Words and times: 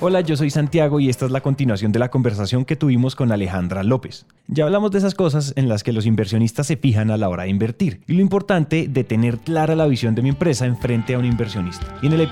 Hola, 0.00 0.20
yo 0.20 0.36
soy 0.36 0.50
Santiago 0.50 1.00
y 1.00 1.08
esta 1.08 1.26
es 1.26 1.32
la 1.32 1.40
continuación 1.40 1.90
de 1.90 1.98
la 1.98 2.08
conversación 2.08 2.64
que 2.64 2.76
tuvimos 2.76 3.16
con 3.16 3.32
Alejandra 3.32 3.82
López. 3.82 4.26
Ya 4.46 4.62
hablamos 4.62 4.92
de 4.92 4.98
esas 4.98 5.16
cosas 5.16 5.52
en 5.56 5.68
las 5.68 5.82
que 5.82 5.92
los 5.92 6.06
inversionistas 6.06 6.68
se 6.68 6.76
fijan 6.76 7.10
a 7.10 7.16
la 7.16 7.28
hora 7.28 7.42
de 7.42 7.48
invertir 7.48 8.00
y 8.06 8.12
lo 8.12 8.20
importante 8.20 8.86
de 8.86 9.02
tener 9.02 9.38
clara 9.38 9.74
la 9.74 9.88
visión 9.88 10.14
de 10.14 10.22
mi 10.22 10.28
empresa 10.28 10.66
en 10.66 10.76
frente 10.76 11.14
a 11.14 11.18
un 11.18 11.24
inversionista. 11.24 11.98
En 12.00 12.12
el 12.12 12.28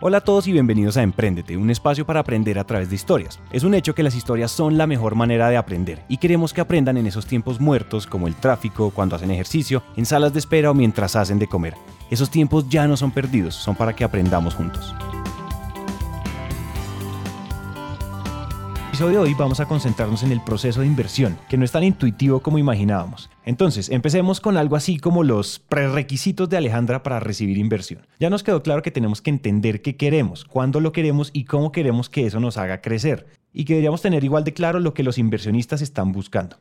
Hola 0.00 0.16
a 0.16 0.20
todos 0.22 0.48
y 0.48 0.52
bienvenidos 0.52 0.96
a 0.96 1.02
Emprendete, 1.02 1.58
un 1.58 1.70
espacio 1.70 2.06
para 2.06 2.20
aprender 2.20 2.58
a 2.58 2.64
través 2.64 2.88
de 2.88 2.96
historias. 2.96 3.40
Es 3.52 3.62
un 3.62 3.74
hecho 3.74 3.94
que 3.94 4.02
las 4.02 4.14
historias 4.14 4.50
son 4.50 4.78
la 4.78 4.86
mejor 4.86 5.16
manera 5.16 5.50
de 5.50 5.58
aprender 5.58 6.02
y 6.08 6.16
queremos 6.16 6.54
que 6.54 6.62
aprendan 6.62 6.96
en 6.96 7.06
esos 7.06 7.26
tiempos 7.26 7.60
muertos 7.60 8.06
como 8.06 8.26
el 8.26 8.36
tráfico, 8.36 8.90
cuando 8.90 9.16
hacen 9.16 9.30
ejercicio, 9.30 9.82
en 9.96 10.06
salas 10.06 10.32
de 10.32 10.38
espera 10.38 10.70
o 10.70 10.74
mientras 10.74 11.14
hacen 11.14 11.38
de 11.38 11.46
comer. 11.46 11.74
Esos 12.12 12.28
tiempos 12.28 12.68
ya 12.68 12.86
no 12.86 12.94
son 12.98 13.10
perdidos, 13.10 13.54
son 13.54 13.74
para 13.74 13.96
que 13.96 14.04
aprendamos 14.04 14.54
juntos. 14.54 14.94
De 18.98 19.18
hoy 19.18 19.34
vamos 19.34 19.58
a 19.58 19.66
concentrarnos 19.66 20.22
en 20.22 20.30
el 20.30 20.40
proceso 20.42 20.80
de 20.82 20.86
inversión, 20.86 21.36
que 21.48 21.56
no 21.56 21.64
es 21.64 21.72
tan 21.72 21.82
intuitivo 21.82 22.40
como 22.40 22.58
imaginábamos. 22.58 23.30
Entonces, 23.44 23.88
empecemos 23.88 24.40
con 24.40 24.56
algo 24.56 24.76
así 24.76 24.98
como 24.98 25.24
los 25.24 25.58
prerequisitos 25.58 26.48
de 26.50 26.58
Alejandra 26.58 27.02
para 27.02 27.18
recibir 27.18 27.56
inversión. 27.56 28.06
Ya 28.20 28.30
nos 28.30 28.44
quedó 28.44 28.62
claro 28.62 28.82
que 28.82 28.92
tenemos 28.92 29.22
que 29.22 29.30
entender 29.30 29.80
qué 29.80 29.96
queremos, 29.96 30.44
cuándo 30.44 30.80
lo 30.80 30.92
queremos 30.92 31.30
y 31.32 31.46
cómo 31.46 31.72
queremos 31.72 32.10
que 32.10 32.26
eso 32.26 32.38
nos 32.38 32.58
haga 32.58 32.82
crecer. 32.82 33.26
Y 33.52 33.64
que 33.64 33.72
deberíamos 33.72 34.02
tener 34.02 34.22
igual 34.22 34.44
de 34.44 34.52
claro 34.52 34.78
lo 34.78 34.94
que 34.94 35.02
los 35.02 35.18
inversionistas 35.18 35.80
están 35.80 36.12
buscando. 36.12 36.58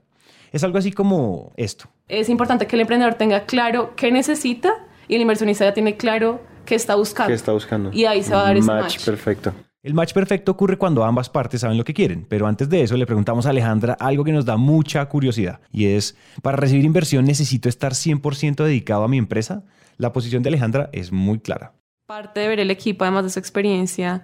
Es 0.52 0.64
algo 0.64 0.78
así 0.78 0.94
como 0.94 1.52
esto. 1.58 1.90
Es 2.08 2.30
importante 2.30 2.66
que 2.66 2.76
el 2.78 2.82
emprendedor 2.82 3.16
tenga 3.16 3.46
claro 3.46 3.94
qué 3.96 4.12
necesita 4.12 4.88
y 5.12 5.16
el 5.16 5.22
inversionista 5.24 5.66
ya 5.66 5.74
tiene 5.74 5.98
claro 5.98 6.42
qué 6.66 6.74
está 6.74 6.96
buscando. 6.96 7.28
¿Qué 7.28 7.34
está 7.34 7.52
buscando? 7.52 7.92
Y 7.92 8.06
ahí 8.06 8.24
se 8.24 8.32
va 8.34 8.44
a 8.44 8.44
dar 8.46 8.56
ese 8.56 8.68
match. 8.68 9.04
perfecto. 9.04 9.54
El 9.84 9.94
match 9.94 10.14
perfecto 10.14 10.54
ocurre 10.54 10.78
cuando 10.78 11.04
ambas 11.04 11.30
partes 11.30 11.60
saben 11.60 11.78
lo 11.78 11.84
que 11.84 11.94
quieren, 11.94 12.26
pero 12.30 12.48
antes 12.48 12.70
de 12.70 12.82
eso 12.82 12.96
le 12.96 13.06
preguntamos 13.06 13.46
a 13.46 13.50
Alejandra 13.50 13.98
algo 14.00 14.24
que 14.24 14.32
nos 14.32 14.46
da 14.46 14.56
mucha 14.56 15.06
curiosidad 15.08 15.60
y 15.70 15.88
es, 15.88 16.16
¿para 16.42 16.56
recibir 16.56 16.86
inversión 16.86 17.26
necesito 17.26 17.68
estar 17.68 17.92
100% 17.92 18.64
dedicado 18.64 19.04
a 19.04 19.10
mi 19.10 19.18
empresa? 19.18 19.66
La 19.98 20.14
posición 20.14 20.44
de 20.44 20.50
Alejandra 20.50 20.90
es 20.94 21.12
muy 21.12 21.40
clara. 21.40 21.74
Parte 22.06 22.40
de 22.40 22.48
ver 22.48 22.62
el 22.62 22.72
equipo, 22.72 23.04
además 23.04 23.26
de 23.26 23.32
su 23.32 23.40
experiencia, 23.40 24.24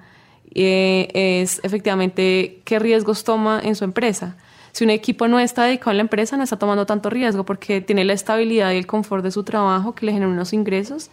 eh, 0.55 1.09
es 1.13 1.59
efectivamente 1.63 2.61
qué 2.63 2.79
riesgos 2.79 3.25
toma 3.25 3.59
en 3.61 3.75
su 3.75 3.83
empresa. 3.83 4.37
Si 4.77 4.83
un 4.83 4.91
equipo 4.91 5.27
no 5.27 5.39
está 5.39 5.63
dedicado 5.63 5.89
a 5.89 5.93
la 5.95 6.01
empresa, 6.01 6.37
no 6.37 6.43
está 6.43 6.59
tomando 6.59 6.85
tanto 6.85 7.09
riesgo 7.09 7.43
porque 7.45 7.81
tiene 7.81 8.05
la 8.05 8.13
estabilidad 8.13 8.73
y 8.73 8.77
el 8.77 8.85
confort 8.85 9.23
de 9.23 9.31
su 9.31 9.41
trabajo 9.43 9.95
que 9.95 10.05
le 10.05 10.11
generan 10.11 10.31
unos 10.33 10.53
ingresos 10.53 11.09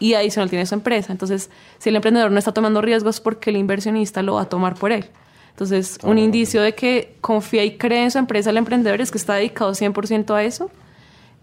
y 0.00 0.14
adicional 0.14 0.48
tiene 0.48 0.64
su 0.64 0.72
empresa. 0.72 1.12
Entonces, 1.12 1.50
si 1.76 1.90
el 1.90 1.96
emprendedor 1.96 2.30
no 2.30 2.38
está 2.38 2.54
tomando 2.54 2.80
riesgos, 2.80 3.20
porque 3.20 3.50
el 3.50 3.58
inversionista 3.58 4.22
lo 4.22 4.36
va 4.36 4.40
a 4.40 4.48
tomar 4.48 4.76
por 4.76 4.92
él. 4.92 5.04
Entonces, 5.50 5.98
un 6.02 6.16
ah, 6.16 6.20
indicio 6.22 6.62
de 6.62 6.74
que 6.74 7.14
confía 7.20 7.62
y 7.64 7.76
cree 7.76 8.02
en 8.02 8.10
su 8.10 8.16
empresa 8.16 8.48
el 8.48 8.56
emprendedor 8.56 9.02
es 9.02 9.10
que 9.10 9.18
está 9.18 9.34
dedicado 9.34 9.72
100% 9.72 10.34
a 10.34 10.42
eso 10.42 10.70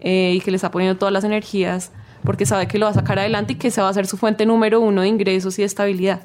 eh, 0.00 0.32
y 0.34 0.40
que 0.40 0.50
le 0.50 0.56
está 0.56 0.72
poniendo 0.72 0.98
todas 0.98 1.12
las 1.12 1.22
energías 1.22 1.92
porque 2.24 2.46
sabe 2.46 2.66
que 2.66 2.80
lo 2.80 2.86
va 2.86 2.90
a 2.90 2.94
sacar 2.94 3.20
adelante 3.20 3.52
y 3.52 3.56
que 3.56 3.70
se 3.70 3.80
va 3.80 3.86
a 3.86 3.90
hacer 3.90 4.08
su 4.08 4.16
fuente 4.16 4.44
número 4.44 4.80
uno 4.80 5.02
de 5.02 5.06
ingresos 5.06 5.56
y 5.60 5.62
de 5.62 5.66
estabilidad. 5.66 6.22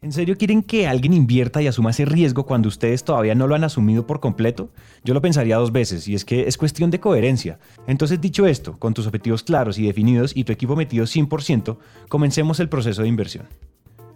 ¿En 0.00 0.12
serio 0.12 0.36
quieren 0.38 0.62
que 0.62 0.86
alguien 0.86 1.12
invierta 1.12 1.60
y 1.60 1.66
asuma 1.66 1.90
ese 1.90 2.04
riesgo 2.04 2.46
cuando 2.46 2.68
ustedes 2.68 3.02
todavía 3.02 3.34
no 3.34 3.48
lo 3.48 3.56
han 3.56 3.64
asumido 3.64 4.06
por 4.06 4.20
completo? 4.20 4.70
Yo 5.02 5.12
lo 5.12 5.20
pensaría 5.20 5.56
dos 5.56 5.72
veces 5.72 6.06
y 6.06 6.14
es 6.14 6.24
que 6.24 6.46
es 6.46 6.56
cuestión 6.56 6.92
de 6.92 7.00
coherencia. 7.00 7.58
Entonces 7.88 8.20
dicho 8.20 8.46
esto, 8.46 8.78
con 8.78 8.94
tus 8.94 9.08
objetivos 9.08 9.42
claros 9.42 9.76
y 9.76 9.86
definidos 9.86 10.36
y 10.36 10.44
tu 10.44 10.52
equipo 10.52 10.76
metido 10.76 11.04
100%, 11.04 11.78
comencemos 12.08 12.60
el 12.60 12.68
proceso 12.68 13.02
de 13.02 13.08
inversión. 13.08 13.46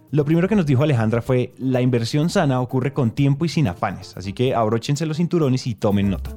Lo 0.09 0.23
primero 0.23 0.47
que 0.47 0.55
nos 0.55 0.65
dijo 0.65 0.83
Alejandra 0.83 1.21
fue, 1.21 1.53
la 1.57 1.81
inversión 1.81 2.29
sana 2.29 2.61
ocurre 2.61 2.93
con 2.93 3.11
tiempo 3.11 3.43
y 3.43 3.49
sin 3.49 3.67
afanes, 3.67 4.15
así 4.15 4.31
que 4.31 4.55
abróchense 4.55 5.05
los 5.05 5.17
cinturones 5.17 5.67
y 5.67 5.75
tomen 5.75 6.09
nota. 6.09 6.33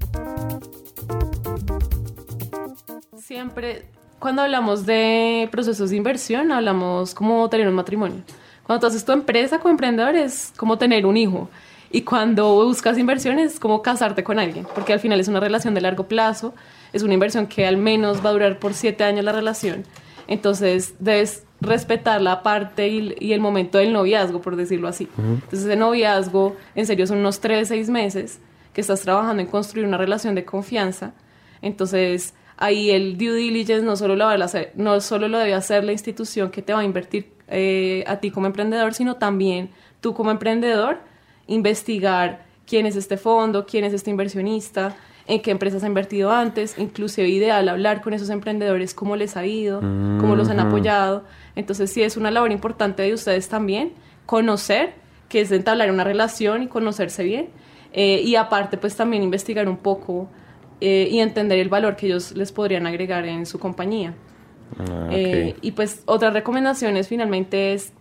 Siempre, 3.16 3.84
cuando 4.18 4.42
hablamos 4.42 4.86
de 4.86 5.48
procesos 5.52 5.90
de 5.90 5.96
inversión, 5.96 6.50
hablamos 6.50 7.14
como 7.14 7.48
tener 7.48 7.68
un 7.68 7.74
matrimonio. 7.74 8.24
Cuando 8.66 8.80
tú 8.80 8.86
haces 8.88 9.04
tu 9.04 9.12
empresa 9.12 9.58
como 9.58 9.70
emprendedor 9.70 10.16
es 10.16 10.52
como 10.56 10.76
tener 10.76 11.06
un 11.06 11.16
hijo. 11.16 11.48
Y 11.90 12.02
cuando 12.02 12.52
buscas 12.64 12.98
inversiones 12.98 13.54
es 13.54 13.60
como 13.60 13.80
casarte 13.80 14.24
con 14.24 14.40
alguien, 14.40 14.66
porque 14.74 14.92
al 14.92 15.00
final 15.00 15.20
es 15.20 15.28
una 15.28 15.38
relación 15.38 15.72
de 15.72 15.80
largo 15.80 16.08
plazo, 16.08 16.52
es 16.92 17.02
una 17.02 17.14
inversión 17.14 17.46
que 17.46 17.64
al 17.64 17.76
menos 17.76 18.24
va 18.24 18.30
a 18.30 18.32
durar 18.32 18.58
por 18.58 18.74
siete 18.74 19.04
años 19.04 19.24
la 19.24 19.32
relación. 19.32 19.84
Entonces 20.26 20.94
debes 20.98 21.44
respetar 21.60 22.20
la 22.20 22.42
parte 22.42 22.88
y, 22.88 23.32
el 23.32 23.40
momento 23.40 23.78
del 23.78 23.92
noviazgo, 23.92 24.42
por 24.42 24.56
decirlo 24.56 24.88
así. 24.88 25.08
Entonces 25.16 25.66
el 25.66 25.78
noviazgo, 25.78 26.56
en 26.74 26.86
serio, 26.86 27.06
son 27.06 27.18
unos 27.18 27.38
tres, 27.38 27.68
seis 27.68 27.88
meses 27.88 28.40
que 28.72 28.80
estás 28.80 29.02
trabajando 29.02 29.40
en 29.42 29.48
construir 29.48 29.86
una 29.86 29.96
relación 29.96 30.34
de 30.34 30.44
confianza. 30.44 31.14
Entonces 31.62 32.34
ahí 32.56 32.90
el 32.90 33.16
due 33.16 33.32
diligence 33.34 33.86
no 33.86 33.94
solo 33.96 34.16
lo, 34.16 34.26
hacer, 34.26 34.72
no 34.74 35.00
solo 35.00 35.28
lo 35.28 35.38
debe 35.38 35.54
hacer 35.54 35.84
la 35.84 35.92
institución 35.92 36.50
que 36.50 36.62
te 36.62 36.72
va 36.72 36.80
a 36.80 36.84
invertir 36.84 37.35
eh, 37.48 38.04
a 38.06 38.16
ti 38.16 38.30
como 38.30 38.46
emprendedor, 38.46 38.94
sino 38.94 39.16
también 39.16 39.70
tú 40.00 40.14
como 40.14 40.30
emprendedor, 40.30 40.98
investigar 41.46 42.44
quién 42.66 42.86
es 42.86 42.96
este 42.96 43.16
fondo, 43.16 43.66
quién 43.66 43.84
es 43.84 43.92
este 43.92 44.10
inversionista, 44.10 44.96
en 45.28 45.40
qué 45.40 45.50
empresas 45.50 45.82
ha 45.82 45.86
invertido 45.86 46.30
antes, 46.30 46.78
inclusive 46.78 47.28
ideal 47.28 47.68
hablar 47.68 48.00
con 48.00 48.14
esos 48.14 48.30
emprendedores, 48.30 48.94
cómo 48.94 49.16
les 49.16 49.36
ha 49.36 49.44
ido, 49.44 49.80
cómo 49.80 50.36
los 50.36 50.48
han 50.48 50.60
apoyado. 50.60 51.24
Entonces 51.56 51.90
sí 51.92 52.02
es 52.02 52.16
una 52.16 52.30
labor 52.30 52.52
importante 52.52 53.02
de 53.02 53.12
ustedes 53.12 53.48
también, 53.48 53.92
conocer, 54.24 54.94
que 55.28 55.40
es 55.40 55.50
entablar 55.50 55.90
una 55.90 56.04
relación 56.04 56.62
y 56.62 56.68
conocerse 56.68 57.24
bien. 57.24 57.48
Eh, 57.92 58.20
y 58.24 58.36
aparte 58.36 58.76
pues 58.76 58.94
también 58.94 59.22
investigar 59.22 59.68
un 59.68 59.78
poco 59.78 60.28
eh, 60.80 61.08
y 61.10 61.20
entender 61.20 61.58
el 61.58 61.68
valor 61.68 61.96
que 61.96 62.06
ellos 62.06 62.32
les 62.32 62.52
podrían 62.52 62.86
agregar 62.86 63.24
en 63.24 63.46
su 63.46 63.58
compañía. 63.58 64.14
Ah, 64.78 65.08
eh, 65.10 65.56
y 65.60 65.72
pues 65.72 66.02
otras 66.06 66.32
recomendaciones 66.32 67.08
finalmente 67.08 67.72
es, 67.72 67.92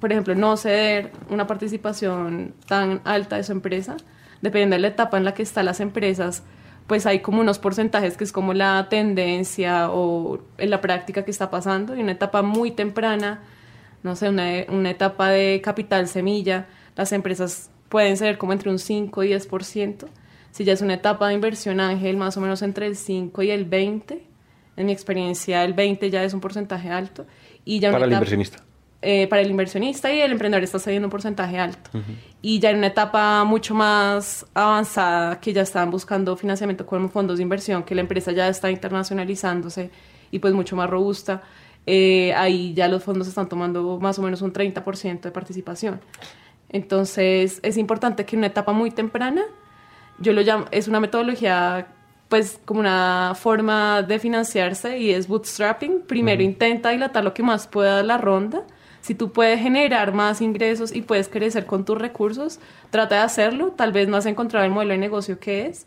por 0.00 0.12
ejemplo, 0.12 0.34
no 0.34 0.56
ceder 0.56 1.12
una 1.30 1.46
participación 1.46 2.54
tan 2.66 3.00
alta 3.04 3.36
de 3.36 3.44
su 3.44 3.52
empresa. 3.52 3.96
Depende 4.40 4.76
de 4.76 4.82
la 4.82 4.88
etapa 4.88 5.18
en 5.18 5.24
la 5.24 5.34
que 5.34 5.42
están 5.42 5.66
las 5.66 5.80
empresas, 5.80 6.42
pues 6.86 7.06
hay 7.06 7.20
como 7.20 7.40
unos 7.40 7.58
porcentajes 7.58 8.16
que 8.16 8.24
es 8.24 8.32
como 8.32 8.54
la 8.54 8.88
tendencia 8.88 9.90
o 9.90 10.40
en 10.58 10.70
la 10.70 10.80
práctica 10.80 11.24
que 11.24 11.30
está 11.30 11.50
pasando. 11.50 11.96
Y 11.96 12.02
una 12.02 12.12
etapa 12.12 12.42
muy 12.42 12.72
temprana, 12.72 13.40
no 14.02 14.16
sé, 14.16 14.28
una, 14.28 14.50
una 14.68 14.90
etapa 14.90 15.28
de 15.30 15.60
capital 15.62 16.08
semilla, 16.08 16.66
las 16.96 17.12
empresas 17.12 17.70
pueden 17.88 18.16
ser 18.16 18.38
como 18.38 18.52
entre 18.52 18.70
un 18.70 18.78
5 18.78 19.22
y 19.24 19.28
10%. 19.30 20.06
Si 20.50 20.64
ya 20.64 20.72
es 20.72 20.82
una 20.82 20.94
etapa 20.94 21.28
de 21.28 21.34
inversión 21.34 21.80
ángel, 21.80 22.16
más 22.16 22.36
o 22.36 22.40
menos 22.40 22.62
entre 22.62 22.86
el 22.86 22.96
5 22.96 23.42
y 23.42 23.50
el 23.50 23.64
20, 23.64 24.31
en 24.76 24.86
mi 24.86 24.92
experiencia, 24.92 25.64
el 25.64 25.74
20 25.74 26.10
ya 26.10 26.24
es 26.24 26.34
un 26.34 26.40
porcentaje 26.40 26.90
alto. 26.90 27.26
Y 27.64 27.80
ya 27.80 27.92
para 27.92 28.06
el 28.06 28.12
inversionista. 28.12 28.62
Eh, 29.04 29.26
para 29.26 29.42
el 29.42 29.50
inversionista 29.50 30.12
y 30.12 30.20
el 30.20 30.30
emprendedor 30.30 30.62
está 30.62 30.78
saliendo 30.78 31.08
un 31.08 31.10
porcentaje 31.10 31.58
alto. 31.58 31.90
Y 32.40 32.60
ya 32.60 32.70
en 32.70 32.78
una 32.78 32.86
etapa 32.86 33.42
mucho 33.42 33.74
más 33.74 34.46
avanzada, 34.54 35.40
que 35.40 35.52
ya 35.52 35.62
están 35.62 35.90
buscando 35.90 36.36
financiamiento 36.36 36.86
con 36.86 37.10
fondos 37.10 37.38
de 37.38 37.42
inversión, 37.42 37.82
que 37.82 37.96
la 37.96 38.00
empresa 38.00 38.30
ya 38.30 38.48
está 38.48 38.70
internacionalizándose 38.70 39.90
y 40.30 40.38
pues 40.38 40.54
mucho 40.54 40.76
más 40.76 40.88
robusta, 40.88 41.42
eh, 41.84 42.32
ahí 42.34 42.74
ya 42.74 42.86
los 42.86 43.02
fondos 43.02 43.26
están 43.26 43.48
tomando 43.48 43.98
más 43.98 44.20
o 44.20 44.22
menos 44.22 44.40
un 44.40 44.52
30% 44.52 45.20
de 45.20 45.30
participación. 45.32 46.00
Entonces 46.68 47.58
es 47.64 47.76
importante 47.76 48.24
que 48.24 48.36
en 48.36 48.40
una 48.40 48.46
etapa 48.46 48.72
muy 48.72 48.92
temprana, 48.92 49.42
yo 50.18 50.32
lo 50.32 50.42
llamo, 50.42 50.66
es 50.70 50.86
una 50.86 51.00
metodología 51.00 51.88
pues 52.32 52.58
como 52.64 52.80
una 52.80 53.34
forma 53.36 54.00
de 54.00 54.18
financiarse 54.18 54.98
y 54.98 55.10
es 55.10 55.28
bootstrapping. 55.28 56.00
Primero 56.06 56.42
intenta 56.42 56.88
dilatar 56.88 57.22
lo 57.22 57.34
que 57.34 57.42
más 57.42 57.66
pueda 57.66 58.02
la 58.02 58.16
ronda. 58.16 58.62
Si 59.02 59.14
tú 59.14 59.32
puedes 59.32 59.60
generar 59.60 60.14
más 60.14 60.40
ingresos 60.40 60.96
y 60.96 61.02
puedes 61.02 61.28
crecer 61.28 61.66
con 61.66 61.84
tus 61.84 61.98
recursos, 61.98 62.58
trata 62.88 63.16
de 63.16 63.20
hacerlo. 63.20 63.74
Tal 63.76 63.92
vez 63.92 64.08
no 64.08 64.16
has 64.16 64.24
encontrado 64.24 64.64
el 64.64 64.72
modelo 64.72 64.92
de 64.92 64.98
negocio 64.98 65.38
que 65.38 65.66
es. 65.66 65.86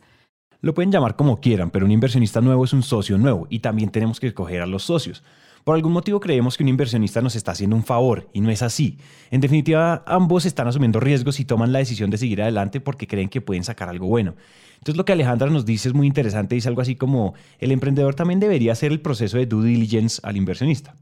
Lo 0.62 0.76
pueden 0.76 0.92
llamar 0.92 1.16
como 1.16 1.42
quieran, 1.42 1.72
pero 1.72 1.88
un 1.88 1.92
inversionista 1.92 2.42
nuevo 2.42 2.64
es 2.64 2.74
un 2.74 2.84
socio 2.84 3.18
nuevo 3.18 3.48
y 3.50 3.58
también 3.58 3.90
tenemos 3.90 4.20
que 4.20 4.28
escoger 4.28 4.62
a 4.62 4.68
los 4.68 4.84
socios. 4.84 5.24
Por 5.64 5.74
algún 5.74 5.94
motivo 5.94 6.20
creemos 6.20 6.58
que 6.58 6.64
un 6.64 6.70
inversionista 6.70 7.24
nos 7.24 7.36
está 7.36 7.54
haciendo 7.54 7.76
un 7.76 7.84
favor 7.84 8.30
y 8.34 8.42
no 8.42 8.52
es 8.52 8.62
así. 8.62 9.00
En 9.32 9.42
definitiva, 9.42 10.04
ambos 10.06 10.46
están 10.46 10.68
asumiendo 10.68 11.00
riesgos 11.00 11.40
y 11.40 11.46
toman 11.46 11.74
la 11.74 11.80
decisión 11.80 12.12
de 12.12 12.20
seguir 12.20 12.44
adelante 12.44 12.82
porque 12.82 13.08
creen 13.08 13.30
que 13.30 13.42
pueden 13.42 13.64
sacar 13.64 13.90
algo 13.90 14.06
bueno. 14.06 14.36
Entonces 14.78 14.98
lo 14.98 15.06
que 15.06 15.14
Alejandra 15.14 15.50
nos 15.50 15.66
dice 15.66 15.90
es 15.90 15.94
muy 15.94 16.08
interesante, 16.08 16.56
dice 16.56 16.70
algo 16.70 16.82
así 16.82 16.96
como, 16.96 17.34
el 17.60 17.72
emprendedor 17.72 18.16
también 18.16 18.40
debería 18.40 18.72
hacer 18.72 18.92
el 18.92 19.02
proceso 19.02 19.38
de 19.38 19.46
due 19.46 19.68
diligence 19.68 20.20
al 20.24 20.38
inversionista. 20.38 20.96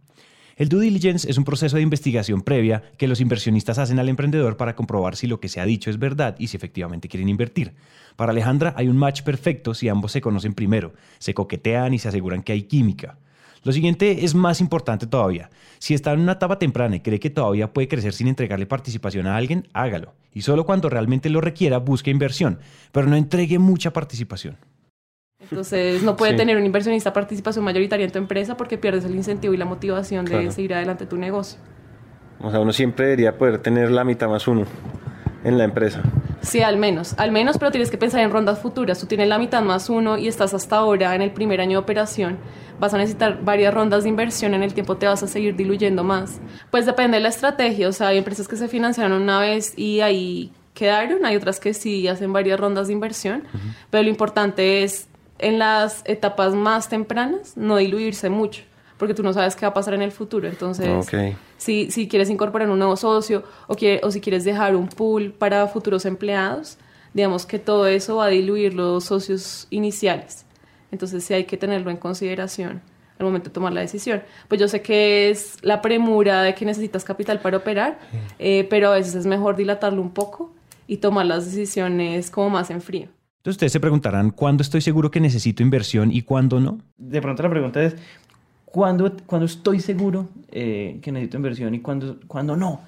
El 0.55 0.69
due 0.69 0.85
diligence 0.85 1.29
es 1.29 1.39
un 1.39 1.45
proceso 1.45 1.77
de 1.77 1.81
investigación 1.81 2.41
previa 2.41 2.83
que 2.97 3.07
los 3.07 3.19
inversionistas 3.19 3.79
hacen 3.79 3.97
al 3.97 4.07
emprendedor 4.07 4.55
para 4.55 4.75
comprobar 4.75 5.15
si 5.15 5.25
lo 5.25 5.39
que 5.39 5.49
se 5.49 5.59
ha 5.59 5.65
dicho 5.65 5.89
es 5.89 5.97
verdad 5.97 6.35
y 6.37 6.47
si 6.47 6.57
efectivamente 6.57 7.09
quieren 7.09 7.27
invertir. 7.27 7.73
Para 8.15 8.31
Alejandra 8.31 8.73
hay 8.77 8.87
un 8.87 8.97
match 8.97 9.23
perfecto 9.23 9.73
si 9.73 9.89
ambos 9.89 10.11
se 10.11 10.21
conocen 10.21 10.53
primero, 10.53 10.93
se 11.17 11.33
coquetean 11.33 11.95
y 11.95 11.99
se 11.99 12.09
aseguran 12.09 12.43
que 12.43 12.53
hay 12.53 12.63
química. 12.63 13.17
Lo 13.63 13.71
siguiente 13.71 14.25
es 14.25 14.35
más 14.35 14.59
importante 14.59 15.07
todavía. 15.07 15.49
Si 15.79 15.93
está 15.93 16.11
en 16.11 16.19
una 16.19 16.33
etapa 16.33 16.59
temprana 16.59 16.97
y 16.97 16.99
cree 16.99 17.19
que 17.19 17.29
todavía 17.29 17.71
puede 17.71 17.87
crecer 17.87 18.13
sin 18.13 18.27
entregarle 18.27 18.65
participación 18.65 19.25
a 19.25 19.37
alguien, 19.37 19.67
hágalo. 19.73 20.13
Y 20.33 20.41
solo 20.41 20.65
cuando 20.65 20.89
realmente 20.89 21.29
lo 21.29 21.39
requiera, 21.39 21.77
busque 21.77 22.11
inversión, 22.11 22.59
pero 22.91 23.07
no 23.07 23.15
entregue 23.15 23.59
mucha 23.59 23.93
participación. 23.93 24.57
Entonces 25.39 26.03
no 26.03 26.15
puede 26.15 26.33
tener 26.35 26.57
un 26.57 26.65
inversionista 26.65 27.13
participación 27.13 27.63
mayoritaria 27.63 28.05
en 28.05 28.11
tu 28.11 28.17
empresa 28.17 28.57
porque 28.57 28.77
pierdes 28.77 29.05
el 29.05 29.15
incentivo 29.15 29.53
y 29.53 29.57
la 29.57 29.65
motivación 29.65 30.25
de 30.25 30.51
seguir 30.51 30.73
adelante 30.73 31.05
tu 31.05 31.17
negocio. 31.17 31.59
O 32.39 32.51
sea, 32.51 32.59
uno 32.59 32.73
siempre 32.73 33.05
debería 33.05 33.37
poder 33.37 33.59
tener 33.59 33.91
la 33.91 34.03
mitad 34.03 34.27
más 34.27 34.47
uno 34.47 34.65
en 35.43 35.57
la 35.57 35.63
empresa. 35.63 36.01
Sí, 36.43 36.61
al 36.61 36.77
menos, 36.77 37.15
al 37.17 37.31
menos, 37.31 37.57
pero 37.57 37.71
tienes 37.71 37.89
que 37.89 37.97
pensar 37.97 38.19
en 38.19 38.29
rondas 38.29 38.59
futuras. 38.59 38.99
Tú 38.99 39.05
tienes 39.05 39.29
la 39.29 39.39
mitad 39.39 39.63
más 39.63 39.89
uno 39.89 40.17
y 40.17 40.27
estás 40.27 40.53
hasta 40.53 40.75
ahora 40.75 41.15
en 41.15 41.21
el 41.21 41.31
primer 41.31 41.61
año 41.61 41.71
de 41.71 41.83
operación. 41.83 42.37
Vas 42.79 42.93
a 42.93 42.97
necesitar 42.97 43.43
varias 43.43 43.73
rondas 43.73 44.03
de 44.03 44.09
inversión, 44.09 44.53
en 44.53 44.61
el 44.61 44.73
tiempo 44.73 44.97
te 44.97 45.07
vas 45.07 45.23
a 45.23 45.27
seguir 45.27 45.55
diluyendo 45.55 46.03
más. 46.03 46.41
Pues 46.69 46.85
depende 46.85 47.17
de 47.17 47.23
la 47.23 47.29
estrategia, 47.29 47.87
o 47.87 47.93
sea, 47.93 48.09
hay 48.09 48.17
empresas 48.17 48.49
que 48.49 48.57
se 48.57 48.67
financiaron 48.67 49.21
una 49.21 49.39
vez 49.39 49.73
y 49.77 50.01
ahí 50.01 50.51
quedaron, 50.73 51.25
hay 51.25 51.37
otras 51.37 51.61
que 51.61 51.73
sí 51.73 52.09
hacen 52.09 52.33
varias 52.33 52.59
rondas 52.59 52.87
de 52.87 52.93
inversión, 52.93 53.43
pero 53.89 54.03
lo 54.03 54.09
importante 54.09 54.83
es 54.83 55.07
en 55.39 55.59
las 55.59 56.03
etapas 56.05 56.53
más 56.55 56.89
tempranas 56.89 57.55
no 57.55 57.77
diluirse 57.77 58.29
mucho 58.29 58.63
porque 59.03 59.13
tú 59.13 59.21
no 59.21 59.33
sabes 59.33 59.57
qué 59.57 59.65
va 59.65 59.71
a 59.71 59.73
pasar 59.73 59.95
en 59.95 60.01
el 60.01 60.13
futuro. 60.13 60.47
Entonces, 60.47 60.87
si, 61.57 61.91
si 61.91 62.07
quieres 62.07 62.29
incorporar 62.29 62.69
un 62.69 62.79
nuevo 62.79 62.95
socio 62.95 63.43
o, 63.67 63.75
quiere, 63.75 63.99
o 64.01 64.11
si 64.11 64.21
quieres 64.21 64.45
dejar 64.45 64.77
un 64.77 64.87
pool 64.87 65.33
para 65.33 65.67
futuros 65.67 66.05
empleados, 66.05 66.77
digamos 67.13 67.45
que 67.45 67.59
todo 67.59 67.85
eso 67.85 68.15
va 68.15 68.27
a 68.27 68.29
diluir 68.29 68.73
los 68.73 69.03
socios 69.03 69.67
iniciales. 69.71 70.45
Entonces, 70.89 71.21
sí 71.25 71.33
hay 71.33 71.43
que 71.43 71.57
tenerlo 71.57 71.91
en 71.91 71.97
consideración 71.97 72.81
al 73.19 73.25
momento 73.25 73.49
de 73.49 73.53
tomar 73.53 73.73
la 73.73 73.81
decisión. 73.81 74.23
Pues 74.47 74.61
yo 74.61 74.69
sé 74.69 74.81
que 74.81 75.29
es 75.29 75.57
la 75.63 75.81
premura 75.81 76.41
de 76.43 76.55
que 76.55 76.63
necesitas 76.63 77.03
capital 77.03 77.41
para 77.41 77.57
operar, 77.57 77.99
eh, 78.39 78.65
pero 78.69 78.87
a 78.87 78.93
veces 78.93 79.15
es 79.15 79.25
mejor 79.25 79.57
dilatarlo 79.57 80.01
un 80.01 80.11
poco 80.11 80.53
y 80.87 80.95
tomar 80.95 81.25
las 81.25 81.43
decisiones 81.43 82.31
como 82.31 82.51
más 82.51 82.69
en 82.69 82.79
frío. 82.79 83.09
Entonces 83.43 83.57
ustedes 83.57 83.73
se 83.73 83.81
preguntarán, 83.81 84.29
¿cuándo 84.31 84.61
estoy 84.61 84.79
seguro 84.79 85.11
que 85.11 85.19
necesito 85.19 85.63
inversión 85.63 86.13
y 86.13 86.21
cuándo 86.21 86.61
no? 86.61 86.77
De 86.95 87.21
pronto 87.21 87.43
la 87.43 87.49
pregunta 87.49 87.83
es, 87.83 87.97
¿Cuándo, 88.73 89.05
estoy 89.45 89.79
seguro 89.81 90.29
eh, 90.49 90.97
que 91.03 91.11
necesito 91.11 91.37
inversión 91.37 91.75
y 91.75 91.79
cuándo, 91.79 92.17
cuándo 92.25 92.55
no? 92.55 92.81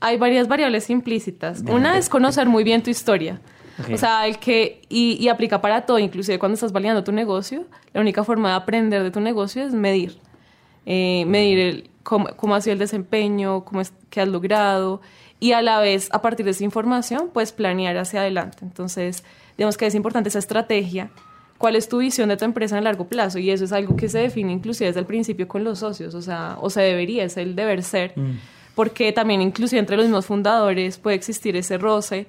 Hay 0.00 0.18
varias 0.18 0.48
variables 0.48 0.90
implícitas. 0.90 1.62
Una 1.68 1.96
es 1.96 2.08
conocer 2.08 2.48
muy 2.48 2.64
bien 2.64 2.82
tu 2.82 2.90
historia. 2.90 3.40
O 3.92 3.96
sea, 3.96 4.26
el 4.26 4.40
que, 4.40 4.82
y, 4.88 5.28
aplica 5.28 5.60
para 5.60 5.82
todo, 5.82 6.00
inclusive 6.00 6.40
cuando 6.40 6.54
estás 6.54 6.72
validando 6.72 7.04
tu 7.04 7.12
negocio, 7.12 7.64
la 7.92 8.00
única 8.00 8.24
forma 8.24 8.48
de 8.48 8.54
aprender 8.56 9.04
de 9.04 9.12
tu 9.12 9.20
negocio 9.20 9.64
es 9.64 9.72
medir. 9.72 10.18
Eh, 10.84 11.24
medir 11.28 11.58
el, 11.60 11.90
cómo, 12.02 12.54
ha 12.56 12.60
sido 12.60 12.72
el 12.72 12.80
desempeño, 12.80 13.64
cómo 13.64 13.82
es, 13.82 13.92
qué 14.10 14.20
has 14.20 14.28
logrado, 14.28 15.00
y 15.38 15.52
a 15.52 15.62
la 15.62 15.78
vez, 15.78 16.08
a 16.10 16.22
partir 16.22 16.44
de 16.44 16.50
esa 16.50 16.64
información, 16.64 17.30
puedes 17.32 17.52
planear 17.52 17.96
hacia 17.98 18.18
adelante. 18.18 18.58
Entonces, 18.62 19.22
digamos 19.56 19.76
que 19.76 19.86
es 19.86 19.94
importante 19.94 20.28
esa 20.28 20.40
estrategia 20.40 21.12
cuál 21.64 21.76
es 21.76 21.88
tu 21.88 21.96
visión 21.96 22.28
de 22.28 22.36
tu 22.36 22.44
empresa 22.44 22.74
en 22.74 22.80
el 22.80 22.84
largo 22.84 23.06
plazo 23.06 23.38
y 23.38 23.48
eso 23.48 23.64
es 23.64 23.72
algo 23.72 23.96
que 23.96 24.10
se 24.10 24.18
define 24.18 24.52
inclusive 24.52 24.88
desde 24.88 25.00
el 25.00 25.06
principio 25.06 25.48
con 25.48 25.64
los 25.64 25.78
socios, 25.78 26.14
o 26.14 26.20
sea, 26.20 26.58
o 26.60 26.68
se 26.68 26.82
debería, 26.82 27.24
es 27.24 27.38
el 27.38 27.56
deber 27.56 27.82
ser, 27.82 28.12
mm. 28.16 28.32
porque 28.74 29.12
también 29.12 29.40
inclusive 29.40 29.80
entre 29.80 29.96
los 29.96 30.04
mismos 30.04 30.26
fundadores 30.26 30.98
puede 30.98 31.16
existir 31.16 31.56
ese 31.56 31.78
roce 31.78 32.26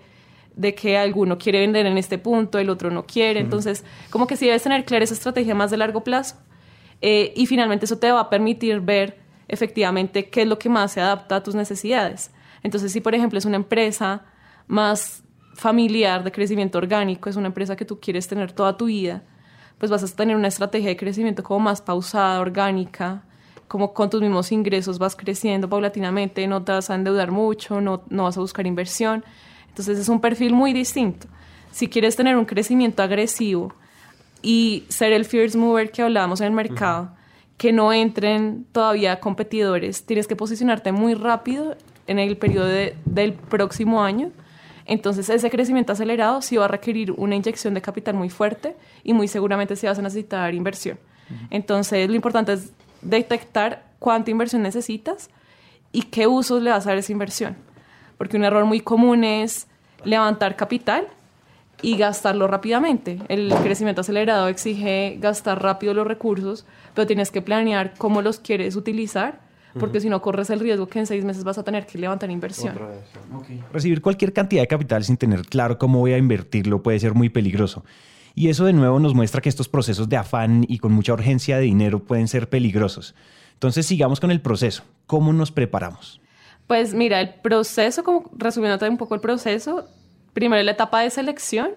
de 0.56 0.74
que 0.74 0.98
alguno 0.98 1.38
quiere 1.38 1.60
vender 1.60 1.86
en 1.86 1.98
este 1.98 2.18
punto, 2.18 2.60
el 2.60 2.70
otro 2.70 2.92
no 2.92 3.06
quiere, 3.06 3.42
mm. 3.42 3.44
entonces 3.44 3.84
como 4.10 4.26
que 4.26 4.38
sí 4.38 4.46
debes 4.46 4.64
tener 4.64 4.86
clara 4.86 5.04
esa 5.04 5.16
estrategia 5.16 5.54
más 5.54 5.70
de 5.70 5.76
largo 5.76 6.02
plazo 6.02 6.38
eh, 7.02 7.34
y 7.36 7.46
finalmente 7.46 7.84
eso 7.84 7.98
te 7.98 8.10
va 8.10 8.22
a 8.22 8.30
permitir 8.30 8.80
ver 8.80 9.18
efectivamente 9.50 10.30
qué 10.30 10.44
es 10.44 10.48
lo 10.48 10.58
que 10.58 10.70
más 10.70 10.94
se 10.94 11.02
adapta 11.02 11.36
a 11.36 11.44
tus 11.44 11.56
necesidades. 11.56 12.32
Entonces, 12.64 12.94
si 12.94 13.02
por 13.02 13.14
ejemplo 13.14 13.38
es 13.38 13.44
una 13.44 13.58
empresa 13.58 14.24
más 14.68 15.25
familiar 15.56 16.24
de 16.24 16.32
crecimiento 16.32 16.78
orgánico, 16.78 17.30
es 17.30 17.38
una 17.38 17.48
empresa 17.48 17.76
que 17.76 17.86
tú 17.86 18.00
quieres 18.00 18.28
tener 18.28 18.52
toda 18.52 18.78
tu 18.78 18.86
vida, 18.86 19.24
pues 19.78 19.90
vas 19.90 20.04
a 20.04 20.16
tener 20.16 20.36
una 20.36 20.50
estrategia 20.50 20.90
de 20.90 20.98
crecimiento 20.98 21.44
como 21.44 21.62
más 21.62 21.82
pausada, 21.82 22.40
orgánica, 22.40 23.24
como 23.68 23.94
con 23.94 24.10
tus 24.10 24.22
mismos 24.22 24.52
ingresos 24.52 25.00
vas 25.00 25.16
creciendo 25.16 25.68
paulatinamente, 25.68 26.46
no 26.48 26.64
te 26.64 26.74
vas 26.74 26.90
a 26.90 26.96
endeudar 26.96 27.32
mucho, 27.32 27.82
no, 27.82 28.04
no 28.10 28.24
vas 28.24 28.38
a 28.38 28.42
buscar 28.42 28.68
inversión. 28.68 29.24
Entonces 29.70 29.98
es 29.98 30.10
un 30.10 30.22
perfil 30.22 30.54
muy 30.54 30.72
distinto. 30.72 31.28
Si 31.72 31.88
quieres 31.88 32.16
tener 32.16 32.38
un 32.38 32.46
crecimiento 32.46 33.02
agresivo 33.02 33.74
y 34.42 34.86
ser 34.90 35.14
el 35.14 35.26
first 35.26 35.56
mover 35.56 35.92
que 35.92 36.04
hablábamos 36.04 36.42
en 36.42 36.48
el 36.48 36.54
mercado, 36.54 37.12
que 37.58 37.74
no 37.74 37.92
entren 37.92 38.66
todavía 38.72 39.20
competidores, 39.20 40.06
tienes 40.06 40.28
que 40.28 40.36
posicionarte 40.36 40.92
muy 40.92 41.14
rápido 41.14 41.76
en 42.08 42.20
el 42.20 42.38
periodo 42.38 42.68
del 43.06 43.34
próximo 43.34 44.04
año 44.04 44.32
entonces, 44.86 45.30
ese 45.30 45.50
crecimiento 45.50 45.94
acelerado 45.94 46.42
sí 46.42 46.58
va 46.58 46.66
a 46.66 46.68
requerir 46.68 47.12
una 47.12 47.36
inyección 47.36 47.74
de 47.74 47.82
capital 47.82 48.14
muy 48.16 48.30
fuerte 48.30 48.76
y 49.04 49.14
muy 49.14 49.28
seguramente 49.28 49.76
sí 49.76 49.88
vas 49.88 49.98
a 49.98 50.02
necesitar 50.02 50.54
inversión. 50.54 51.00
Entonces, 51.50 52.08
lo 52.08 52.16
importante 52.16 52.54
es 52.54 52.72
detectar 53.02 53.84
cuánta 53.98 54.30
inversión 54.30 54.62
necesitas 54.62 55.30
y 55.92 56.04
qué 56.04 56.28
usos 56.28 56.62
le 56.62 56.70
vas 56.70 56.86
a 56.86 56.90
dar 56.90 57.00
esa 57.00 57.12
inversión. 57.12 57.56
Porque 58.20 58.38
un 58.38 58.44
error 58.44 58.66
muy 58.66 58.80
común 58.80 59.24
es 59.24 59.68
levantar 60.04 60.56
capital 60.56 61.08
y 61.82 61.98
gastarlo 61.98 62.48
rápidamente. 62.48 63.20
El 63.28 63.54
crecimiento 63.64 64.02
acelerado 64.02 64.48
exige 64.50 65.18
gastar 65.20 65.64
rápido 65.64 65.96
los 65.96 66.06
recursos, 66.06 66.66
pero 66.94 67.08
tienes 67.08 67.32
que 67.32 67.42
planear 67.42 67.96
cómo 67.98 68.22
los 68.22 68.40
quieres 68.40 68.76
utilizar 68.76 69.45
porque 69.80 70.00
si 70.00 70.10
no 70.10 70.22
corres 70.22 70.50
el 70.50 70.60
riesgo 70.60 70.88
que 70.88 71.00
en 71.00 71.06
seis 71.06 71.24
meses 71.26 71.44
vas 71.44 71.58
a 71.58 71.64
tener 71.64 71.86
que 71.86 71.98
levantar 71.98 72.32
inversión. 72.32 72.78
Recibir 73.72 74.02
cualquier 74.02 74.34
cantidad 74.34 74.62
de 74.62 74.68
capital 74.68 75.04
sin 75.04 75.18
tener 75.18 75.42
claro 75.42 75.78
cómo 75.78 76.00
voy 76.00 76.14
a 76.14 76.18
invertirlo 76.18 76.82
puede 76.82 77.00
ser 77.00 77.14
muy 77.14 77.30
peligroso. 77.30 77.84
Y 78.34 78.50
eso 78.50 78.66
de 78.66 78.74
nuevo 78.74 79.00
nos 79.00 79.14
muestra 79.14 79.42
que 79.42 79.50
estos 79.50 79.70
procesos 79.70 80.10
de 80.10 80.18
afán 80.18 80.66
y 80.68 80.80
con 80.80 80.92
mucha 80.92 81.14
urgencia 81.14 81.58
de 81.58 81.64
dinero 81.64 82.00
pueden 82.00 82.28
ser 82.28 82.50
peligrosos. 82.50 83.16
Entonces 83.54 83.86
sigamos 83.86 84.20
con 84.20 84.32
el 84.32 84.42
proceso. 84.42 84.84
¿Cómo 85.08 85.32
nos 85.32 85.52
preparamos? 85.52 86.20
Pues 86.68 86.94
mira, 86.94 87.22
el 87.22 87.36
proceso, 87.36 88.04
como 88.04 88.30
resumiéndote 88.36 88.90
un 88.90 88.98
poco 88.98 89.16
el 89.16 89.22
proceso, 89.22 89.88
primero 90.34 90.62
la 90.64 90.72
etapa 90.72 91.02
de 91.02 91.10
selección, 91.10 91.72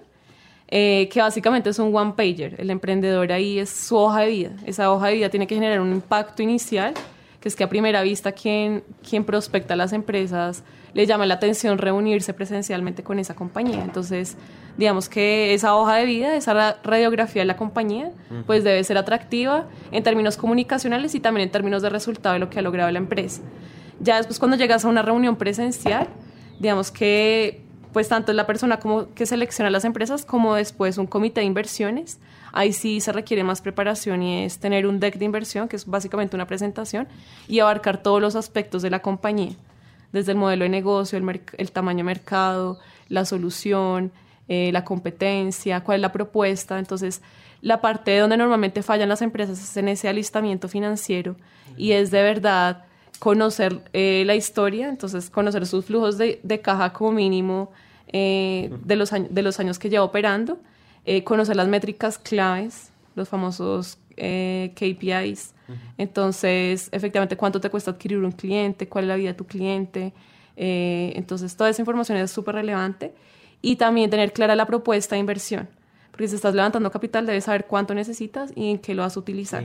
eh, 0.66 1.08
que 1.12 1.20
básicamente 1.20 1.70
es 1.70 1.78
un 1.78 1.94
one 1.94 2.14
pager. 2.16 2.56
El 2.58 2.70
emprendedor 2.70 3.30
ahí 3.32 3.58
es 3.58 3.70
su 3.70 3.96
hoja 3.96 4.22
de 4.22 4.28
vida. 4.28 4.50
Esa 4.66 4.90
hoja 4.90 5.06
de 5.08 5.14
vida 5.14 5.28
tiene 5.28 5.46
que 5.46 5.54
generar 5.54 5.80
un 5.80 5.92
impacto 5.92 6.42
inicial 6.42 6.94
que 7.40 7.48
es 7.48 7.56
que 7.56 7.64
a 7.64 7.68
primera 7.68 8.02
vista 8.02 8.32
quien, 8.32 8.82
quien 9.08 9.24
prospecta 9.24 9.74
a 9.74 9.76
las 9.76 9.92
empresas 9.92 10.64
le 10.94 11.06
llama 11.06 11.26
la 11.26 11.34
atención 11.34 11.78
reunirse 11.78 12.34
presencialmente 12.34 13.02
con 13.02 13.18
esa 13.18 13.34
compañía. 13.34 13.84
Entonces, 13.84 14.36
digamos 14.76 15.08
que 15.08 15.54
esa 15.54 15.76
hoja 15.76 15.96
de 15.96 16.06
vida, 16.06 16.34
esa 16.34 16.78
radiografía 16.82 17.42
de 17.42 17.46
la 17.46 17.56
compañía, 17.56 18.10
pues 18.46 18.64
debe 18.64 18.82
ser 18.82 18.98
atractiva 18.98 19.66
en 19.92 20.02
términos 20.02 20.36
comunicacionales 20.36 21.14
y 21.14 21.20
también 21.20 21.46
en 21.46 21.52
términos 21.52 21.82
de 21.82 21.90
resultado 21.90 22.32
de 22.32 22.38
lo 22.40 22.50
que 22.50 22.58
ha 22.58 22.62
logrado 22.62 22.90
la 22.90 22.98
empresa. 22.98 23.42
Ya 24.00 24.16
después 24.16 24.38
cuando 24.38 24.56
llegas 24.56 24.84
a 24.84 24.88
una 24.88 25.02
reunión 25.02 25.36
presencial, 25.36 26.08
digamos 26.58 26.90
que 26.90 27.62
pues 27.92 28.08
tanto 28.08 28.32
la 28.32 28.46
persona 28.46 28.78
como 28.78 29.12
que 29.14 29.26
selecciona 29.26 29.70
las 29.70 29.84
empresas 29.84 30.24
como 30.24 30.54
después 30.54 30.98
un 30.98 31.06
comité 31.06 31.40
de 31.40 31.46
inversiones 31.46 32.18
Ahí 32.52 32.72
sí 32.72 33.00
se 33.00 33.12
requiere 33.12 33.44
más 33.44 33.60
preparación 33.60 34.22
y 34.22 34.44
es 34.44 34.58
tener 34.58 34.86
un 34.86 35.00
deck 35.00 35.16
de 35.16 35.24
inversión, 35.24 35.68
que 35.68 35.76
es 35.76 35.86
básicamente 35.86 36.36
una 36.36 36.46
presentación, 36.46 37.08
y 37.46 37.60
abarcar 37.60 38.02
todos 38.02 38.20
los 38.20 38.36
aspectos 38.36 38.82
de 38.82 38.90
la 38.90 39.00
compañía, 39.00 39.52
desde 40.12 40.32
el 40.32 40.38
modelo 40.38 40.64
de 40.64 40.70
negocio, 40.70 41.18
el, 41.18 41.72
tamaño 41.72 41.98
de 41.98 42.04
mercado, 42.04 42.78
la 43.08 43.24
solución, 43.24 44.12
eh, 44.48 44.70
la 44.72 44.84
competencia, 44.84 45.82
cuál 45.82 45.96
es 45.96 46.02
la 46.02 46.12
propuesta. 46.12 46.78
Entonces, 46.78 47.22
la 47.60 47.80
parte 47.80 48.16
donde 48.18 48.36
normalmente 48.36 48.82
fallan 48.82 49.08
las 49.08 49.22
empresas 49.22 49.60
es 49.62 49.76
en 49.76 49.88
ese 49.88 50.08
alistamiento 50.08 50.68
financiero 50.68 51.36
y 51.76 51.92
es 51.92 52.10
de 52.10 52.22
verdad 52.22 52.84
conocer 53.18 53.82
eh, 53.92 54.22
la 54.26 54.36
historia, 54.36 54.88
entonces 54.88 55.28
conocer 55.28 55.66
sus 55.66 55.84
flujos 55.84 56.18
de, 56.18 56.60
caja 56.62 56.92
como 56.92 57.12
mínimo 57.12 57.72
eh, 58.06 58.70
de, 58.84 58.96
los 58.96 59.10
de 59.10 59.42
los 59.42 59.58
años 59.58 59.78
que 59.78 59.90
lleva 59.90 60.04
operando 60.04 60.58
eh, 61.10 61.24
conocer 61.24 61.56
las 61.56 61.68
métricas 61.68 62.18
claves, 62.18 62.92
los 63.14 63.30
famosos 63.30 63.96
eh, 64.18 64.72
KPIs. 64.74 65.54
Entonces, 65.96 66.90
efectivamente, 66.92 67.34
cuánto 67.34 67.62
te 67.62 67.70
cuesta 67.70 67.92
adquirir 67.92 68.18
un 68.18 68.32
cliente, 68.32 68.90
cuál 68.90 69.04
es 69.04 69.08
la 69.08 69.16
vida 69.16 69.28
de 69.30 69.34
tu 69.34 69.46
cliente. 69.46 70.12
Eh, 70.54 71.14
entonces, 71.16 71.56
toda 71.56 71.70
esa 71.70 71.80
información 71.80 72.18
es 72.18 72.30
súper 72.30 72.56
relevante. 72.56 73.14
Y 73.62 73.76
también 73.76 74.10
tener 74.10 74.34
clara 74.34 74.54
la 74.54 74.66
propuesta 74.66 75.14
de 75.14 75.20
inversión. 75.20 75.66
Porque 76.10 76.28
si 76.28 76.34
estás 76.34 76.54
levantando 76.54 76.90
capital, 76.90 77.24
debes 77.24 77.44
saber 77.44 77.64
cuánto 77.64 77.94
necesitas 77.94 78.52
y 78.54 78.70
en 78.70 78.78
qué 78.78 78.94
lo 78.94 79.00
vas 79.00 79.16
a 79.16 79.20
utilizar. 79.20 79.64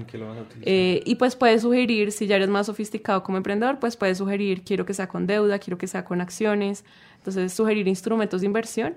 y 0.65 1.15
pues 1.15 1.35
puedes 1.35 1.63
sugerir, 1.63 2.13
si 2.13 2.25
ya 2.25 2.37
eres 2.37 2.47
más 2.47 2.67
sofisticado 2.67 3.21
como 3.21 3.35
emprendedor, 3.35 3.79
pues 3.79 3.97
puedes 3.97 4.17
sugerir, 4.17 4.63
quiero 4.63 4.85
que 4.85 4.93
sea 4.93 5.09
con 5.09 5.27
deuda, 5.27 5.59
quiero 5.59 5.77
que 5.77 5.87
sea 5.87 6.05
con 6.05 6.21
acciones. 6.21 6.85
Entonces, 7.17 7.51
sugerir 7.51 7.89
instrumentos 7.89 8.39
de 8.39 8.47
inversión. 8.47 8.95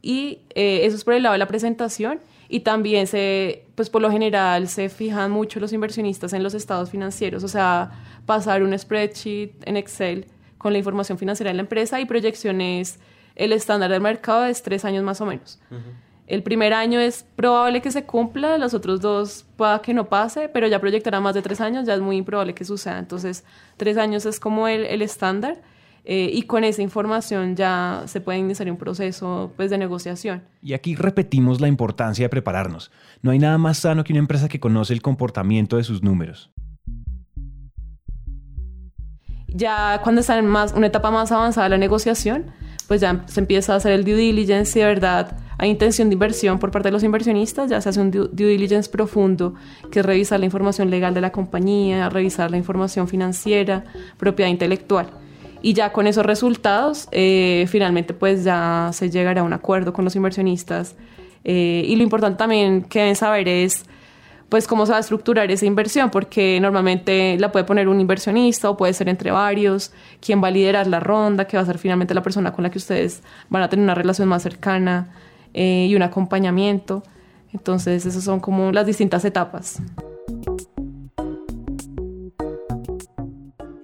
Y 0.00 0.40
eh, 0.54 0.80
eso 0.84 0.96
es 0.96 1.04
por 1.04 1.14
el 1.14 1.22
lado 1.22 1.32
de 1.32 1.38
la 1.38 1.48
presentación. 1.48 2.20
y 2.48 2.60
también 2.60 3.06
se, 3.06 3.64
pues 3.74 3.90
por 3.90 4.00
lo 4.00 4.10
general 4.10 4.68
se 4.68 4.88
fijan 4.88 5.30
mucho 5.30 5.60
los 5.60 5.72
inversionistas 5.72 6.32
en 6.32 6.42
los 6.42 6.54
estados 6.54 6.90
financieros, 6.90 7.44
o 7.44 7.48
sea, 7.48 7.90
pasar 8.24 8.62
un 8.62 8.76
spreadsheet 8.76 9.52
en 9.66 9.76
Excel 9.76 10.26
con 10.56 10.72
la 10.72 10.78
información 10.78 11.18
financiera 11.18 11.50
de 11.50 11.56
la 11.56 11.62
empresa 11.62 12.00
y 12.00 12.06
proyecciones, 12.06 12.98
el 13.36 13.52
estándar 13.52 13.90
del 13.90 14.00
mercado 14.00 14.46
es 14.46 14.62
tres 14.62 14.84
años 14.84 15.04
más 15.04 15.20
o 15.20 15.26
menos. 15.26 15.60
El 16.26 16.42
primer 16.42 16.74
año 16.74 16.98
es 17.00 17.24
probable 17.36 17.80
que 17.80 17.90
se 17.90 18.04
cumpla, 18.04 18.58
los 18.58 18.74
otros 18.74 19.00
dos 19.00 19.46
pueda 19.56 19.80
que 19.80 19.94
no 19.94 20.08
pase, 20.08 20.48
pero 20.48 20.66
ya 20.66 20.80
proyectará 20.80 21.20
más 21.20 21.34
de 21.34 21.42
tres 21.42 21.60
años, 21.60 21.86
ya 21.86 21.94
es 21.94 22.00
muy 22.00 22.16
improbable 22.16 22.54
que 22.54 22.64
suceda. 22.64 22.98
Entonces, 22.98 23.44
tres 23.76 23.96
años 23.96 24.26
es 24.26 24.40
como 24.40 24.68
el, 24.68 24.84
el 24.84 25.00
estándar 25.02 25.58
eh, 26.04 26.30
y 26.32 26.42
con 26.42 26.64
esa 26.64 26.82
información 26.82 27.56
ya 27.56 28.02
se 28.06 28.20
puede 28.20 28.38
iniciar 28.38 28.70
un 28.70 28.76
proceso 28.76 29.52
pues, 29.56 29.70
de 29.70 29.78
negociación. 29.78 30.42
Y 30.62 30.72
aquí 30.72 30.94
repetimos 30.94 31.60
la 31.60 31.68
importancia 31.68 32.24
de 32.24 32.28
prepararnos. 32.28 32.90
No 33.22 33.30
hay 33.30 33.38
nada 33.38 33.58
más 33.58 33.78
sano 33.78 34.04
que 34.04 34.12
una 34.12 34.20
empresa 34.20 34.48
que 34.48 34.60
conoce 34.60 34.92
el 34.92 35.02
comportamiento 35.02 35.76
de 35.76 35.84
sus 35.84 36.02
números. 36.02 36.50
Ya 39.48 40.00
cuando 40.02 40.20
está 40.20 40.38
en 40.38 40.46
más, 40.46 40.72
una 40.72 40.86
etapa 40.86 41.10
más 41.10 41.32
avanzada 41.32 41.64
de 41.64 41.70
la 41.70 41.78
negociación, 41.78 42.46
pues 42.86 43.00
ya 43.00 43.24
se 43.26 43.40
empieza 43.40 43.74
a 43.74 43.76
hacer 43.76 43.92
el 43.92 44.04
due 44.04 44.14
diligence 44.14 44.78
y 44.78 44.82
de 44.82 44.88
verdad 44.88 45.38
hay 45.58 45.70
intención 45.70 46.08
de 46.08 46.14
inversión 46.14 46.60
por 46.60 46.70
parte 46.70 46.88
de 46.88 46.92
los 46.92 47.02
inversionistas, 47.02 47.68
ya 47.68 47.80
se 47.80 47.88
hace 47.88 48.00
un 48.00 48.12
due, 48.12 48.28
diligence 48.32 48.88
profundo, 48.88 49.54
que 49.90 50.00
es 50.00 50.06
revisar 50.06 50.38
la 50.38 50.46
información 50.46 50.88
legal 50.88 51.14
de 51.14 51.20
la 51.20 51.32
compañía, 51.32 52.08
revisar 52.08 52.50
la 52.50 52.56
información 52.56 53.08
financiera, 53.08 53.84
propiedad 54.16 54.50
intelectual. 54.50 55.10
Y 55.62 55.74
ya 55.74 55.92
con 55.92 56.06
esos 56.06 56.24
resultados, 56.24 57.08
eh, 57.10 57.66
finalmente 57.68 58.14
pues 58.14 58.44
ya 58.44 58.90
se 58.92 59.10
llegará 59.10 59.40
a 59.40 59.44
un 59.44 59.52
acuerdo 59.52 59.92
con 59.92 60.04
los 60.04 60.14
inversionistas. 60.16 60.94
Eh, 61.44 61.84
y 61.86 61.96
lo 61.96 62.02
importante 62.02 62.38
también 62.38 62.82
que 62.82 63.00
deben 63.00 63.16
saber 63.16 63.48
es 63.48 63.84
pues 64.48 64.66
cómo 64.66 64.86
se 64.86 64.92
va 64.92 64.98
a 64.98 65.00
estructurar 65.00 65.50
esa 65.50 65.66
inversión, 65.66 66.10
porque 66.10 66.58
normalmente 66.60 67.36
la 67.38 67.52
puede 67.52 67.64
poner 67.64 67.88
un 67.88 68.00
inversionista 68.00 68.70
o 68.70 68.76
puede 68.76 68.94
ser 68.94 69.08
entre 69.08 69.30
varios, 69.30 69.92
quién 70.20 70.42
va 70.42 70.48
a 70.48 70.50
liderar 70.50 70.86
la 70.86 71.00
ronda, 71.00 71.46
que 71.46 71.56
va 71.56 71.62
a 71.62 71.66
ser 71.66 71.78
finalmente 71.78 72.14
la 72.14 72.22
persona 72.22 72.52
con 72.52 72.62
la 72.62 72.70
que 72.70 72.78
ustedes 72.78 73.22
van 73.50 73.62
a 73.62 73.68
tener 73.68 73.84
una 73.84 73.94
relación 73.94 74.28
más 74.28 74.42
cercana 74.42 75.14
eh, 75.52 75.86
y 75.88 75.94
un 75.94 76.02
acompañamiento. 76.02 77.02
Entonces, 77.52 78.06
esas 78.06 78.24
son 78.24 78.40
como 78.40 78.72
las 78.72 78.86
distintas 78.86 79.24
etapas. 79.24 79.82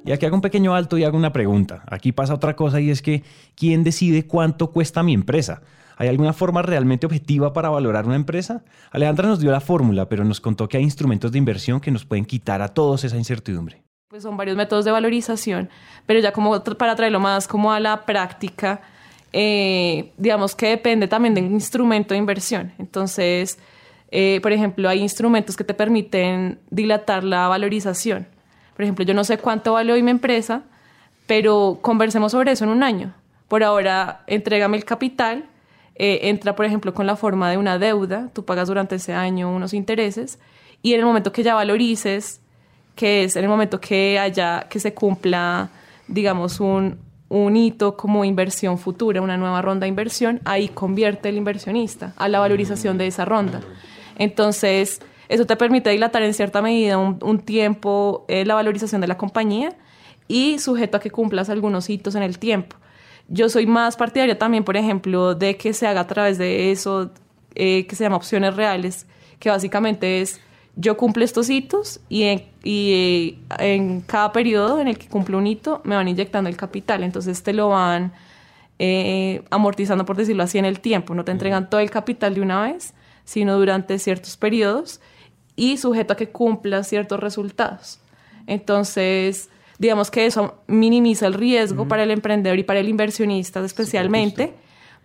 Y 0.05 0.13
aquí 0.13 0.27
hago 0.27 0.37
un 0.37 0.43
pequeño 0.43 0.75
alto 0.75 0.99
y 0.99 1.05
hago 1.05 1.17
una 1.17 1.33
pregunta. 1.33 1.83
Aquí 1.87 2.13
pasa 2.13 2.35
otra 2.35 2.55
cosa 2.55 2.81
y 2.81 2.91
es 2.91 3.01
que, 3.01 3.25
¿quién 3.55 3.85
decide 3.85 4.27
cuánto 4.27 4.71
cuesta 4.71 5.03
mi 5.03 5.15
empresa? 5.15 5.63
¿Hay 5.97 6.09
alguna 6.09 6.33
forma 6.33 6.61
realmente 6.61 7.07
objetiva 7.07 7.53
para 7.53 7.71
valorar 7.71 8.05
una 8.05 8.17
empresa? 8.17 8.65
Alejandra 8.91 9.29
nos 9.29 9.41
dio 9.41 9.51
la 9.51 9.61
fórmula, 9.61 10.09
pero 10.09 10.25
nos 10.25 10.41
contó 10.41 10.69
que 10.69 10.77
hay 10.77 10.83
instrumentos 10.83 11.33
de 11.33 11.39
inversión 11.39 11.81
que 11.81 11.91
nos 11.91 12.05
pueden 12.05 12.27
quitar 12.27 12.61
a 12.61 12.69
todos 12.69 13.05
esa 13.05 13.17
incertidumbre. 13.17 13.83
Pues 14.09 14.23
son 14.23 14.37
varios 14.37 14.57
métodos 14.57 14.85
de 14.85 14.91
valorización, 14.91 15.71
pero 16.05 16.21
ya 16.21 16.33
como 16.33 16.63
para 16.63 16.95
traerlo 16.97 17.21
más 17.21 17.49
como 17.49 17.73
a 17.73 17.81
la 17.81 18.05
práctica, 18.05 18.83
eh, 19.33 20.13
digamos 20.19 20.55
que 20.55 20.69
depende 20.69 21.09
también 21.09 21.35
del 21.35 21.47
instrumento 21.47 22.13
de 22.15 22.19
inversión. 22.19 22.73
Entonces, 22.79 23.59
eh, 24.11 24.39
por 24.43 24.53
ejemplo, 24.53 24.89
hay 24.89 25.01
instrumentos 25.01 25.57
que 25.57 25.65
te 25.65 25.75
permiten 25.75 26.59
dilatar 26.71 27.25
la 27.25 27.49
valorización. 27.49 28.34
Por 28.77 28.83
ejemplo, 28.83 29.05
yo 29.05 29.15
no 29.15 29.25
sé 29.25 29.39
cuánto 29.39 29.75
vale 29.75 29.93
hoy 29.93 30.03
mi 30.03 30.11
empresa, 30.11 30.63
pero 31.27 31.79
conversemos 31.81 32.33
sobre 32.33 32.53
eso 32.53 32.65
en 32.65 32.71
un 32.71 32.83
año. 32.83 33.15
Por 33.49 33.63
ahora, 33.63 34.25
entrégame 34.27 34.77
el 34.77 34.85
capital 34.85 35.49
eh, 35.97 36.29
entra, 36.29 36.57
por 36.57 36.67
ejemplo, 36.67 36.93
con 36.93 37.07
la 37.07 37.17
forma 37.17 37.51
de 37.51 37.57
una 37.57 37.79
deuda, 37.79 38.31
tú 38.33 38.45
pagas 38.45 38.67
durante 38.69 38.97
ese 38.97 39.15
año 39.15 39.51
unos 39.55 39.73
intereses 39.75 40.41
y 40.83 40.93
en 40.93 41.01
el 41.01 41.07
momento 41.07 41.31
que 41.33 41.45
ya 41.45 41.55
valorices, 41.55 42.41
que 42.97 43.25
es 43.25 43.37
en 43.37 43.45
el 43.45 43.49
momento 43.49 43.81
que 43.81 44.19
haya, 44.19 44.67
que 44.69 44.81
se 44.81 44.93
cumpla, 44.93 45.71
digamos, 46.09 46.59
un, 46.59 46.99
un 47.29 47.57
hito 47.57 47.97
como 47.97 48.25
inversión 48.25 48.77
futura, 48.77 49.23
una 49.23 49.37
nueva 49.37 49.63
ronda 49.63 49.85
de 49.85 49.89
inversión, 49.89 50.41
ahí 50.45 50.69
convierte 50.69 51.29
el 51.29 51.37
inversionista 51.37 52.13
a 52.17 52.29
la 52.29 52.41
valorización 52.41 52.99
de 52.99 53.07
esa 53.07 53.25
ronda. 53.25 53.61
Entonces, 54.19 55.01
eso 55.29 55.47
te 55.47 55.57
permite 55.57 55.91
dilatar 55.91 56.23
en 56.23 56.35
cierta 56.35 56.63
medida 56.63 56.99
un, 56.99 57.39
tiempo 57.41 58.25
eh, 58.29 58.45
la 58.45 58.55
valorización 58.55 59.01
de 59.01 59.07
la 59.07 59.17
compañía 59.17 59.77
y 60.29 60.59
sujeto 60.59 60.97
a 60.97 61.01
que 61.01 61.11
cumplas 61.11 61.51
algunos 61.51 61.89
hitos 61.91 62.15
en 62.15 62.23
el 62.23 62.39
tiempo. 62.39 62.77
Yo 63.29 63.49
soy 63.49 63.67
más 63.67 63.97
partidaria 63.97 64.39
también, 64.39 64.65
por 64.65 64.77
ejemplo, 64.77 65.35
de 65.35 65.57
que 65.57 65.73
se 65.73 65.87
haga 65.87 66.01
a 66.01 66.07
través 66.07 66.39
de 66.39 66.71
eso 66.73 67.11
eh, 67.55 67.87
que 67.87 67.97
se 67.97 68.05
llama 68.05 68.17
opciones 68.17 68.55
reales, 68.55 69.07
que 69.39 69.49
básicamente 69.49 70.21
es 70.21 70.41
yo 70.77 70.97
cumplo 70.97 71.25
estos 71.25 71.51
hitos 71.51 72.01
y, 72.09 72.25
en, 72.25 72.45
y 72.63 73.39
eh, 73.59 73.75
en 73.77 74.01
cada 74.01 74.33
periodo 74.33 74.81
en 74.81 74.89
el 74.89 74.99
que 74.99 75.09
cumplo 75.09 75.39
un 75.39 75.47
hito 75.47 75.81
me 75.85 75.95
van 75.95 76.09
inyectando 76.09 76.51
el 76.51 76.57
capital, 76.57 77.05
entonces 77.05 77.43
te 77.43 77.53
lo 77.53 77.69
van 77.69 78.13
eh, 78.79 79.43
amortizando, 79.51 80.05
por 80.05 80.17
decirlo 80.17 80.43
así, 80.43 80.59
en 80.59 80.65
el 80.65 80.81
tiempo, 80.81 81.15
no 81.15 81.25
te 81.25 81.31
entregan 81.31 81.71
todo 81.71 81.81
el 81.81 81.91
capital 81.91 82.35
de 82.35 82.41
una 82.41 82.63
vez, 82.63 82.93
sino 83.25 83.57
durante 83.57 83.99
ciertos 83.99 84.37
periodos 84.37 85.01
y 85.57 85.77
sujeto 85.77 86.13
a 86.13 86.17
que 86.17 86.31
cumplas 86.31 86.89
ciertos 86.89 87.21
resultados. 87.21 88.01
Entonces, 88.47 89.51
digamos 89.79 90.11
que 90.11 90.27
eso 90.27 90.57
minimiza 90.67 91.27
el 91.27 91.35
riesgo 91.35 91.89
para 91.89 92.03
el 92.03 92.11
emprendedor 92.11 92.59
y 92.59 92.65
para 92.65 92.81
el 92.81 92.89
inversionista 92.89 93.65
especialmente, 93.65 94.55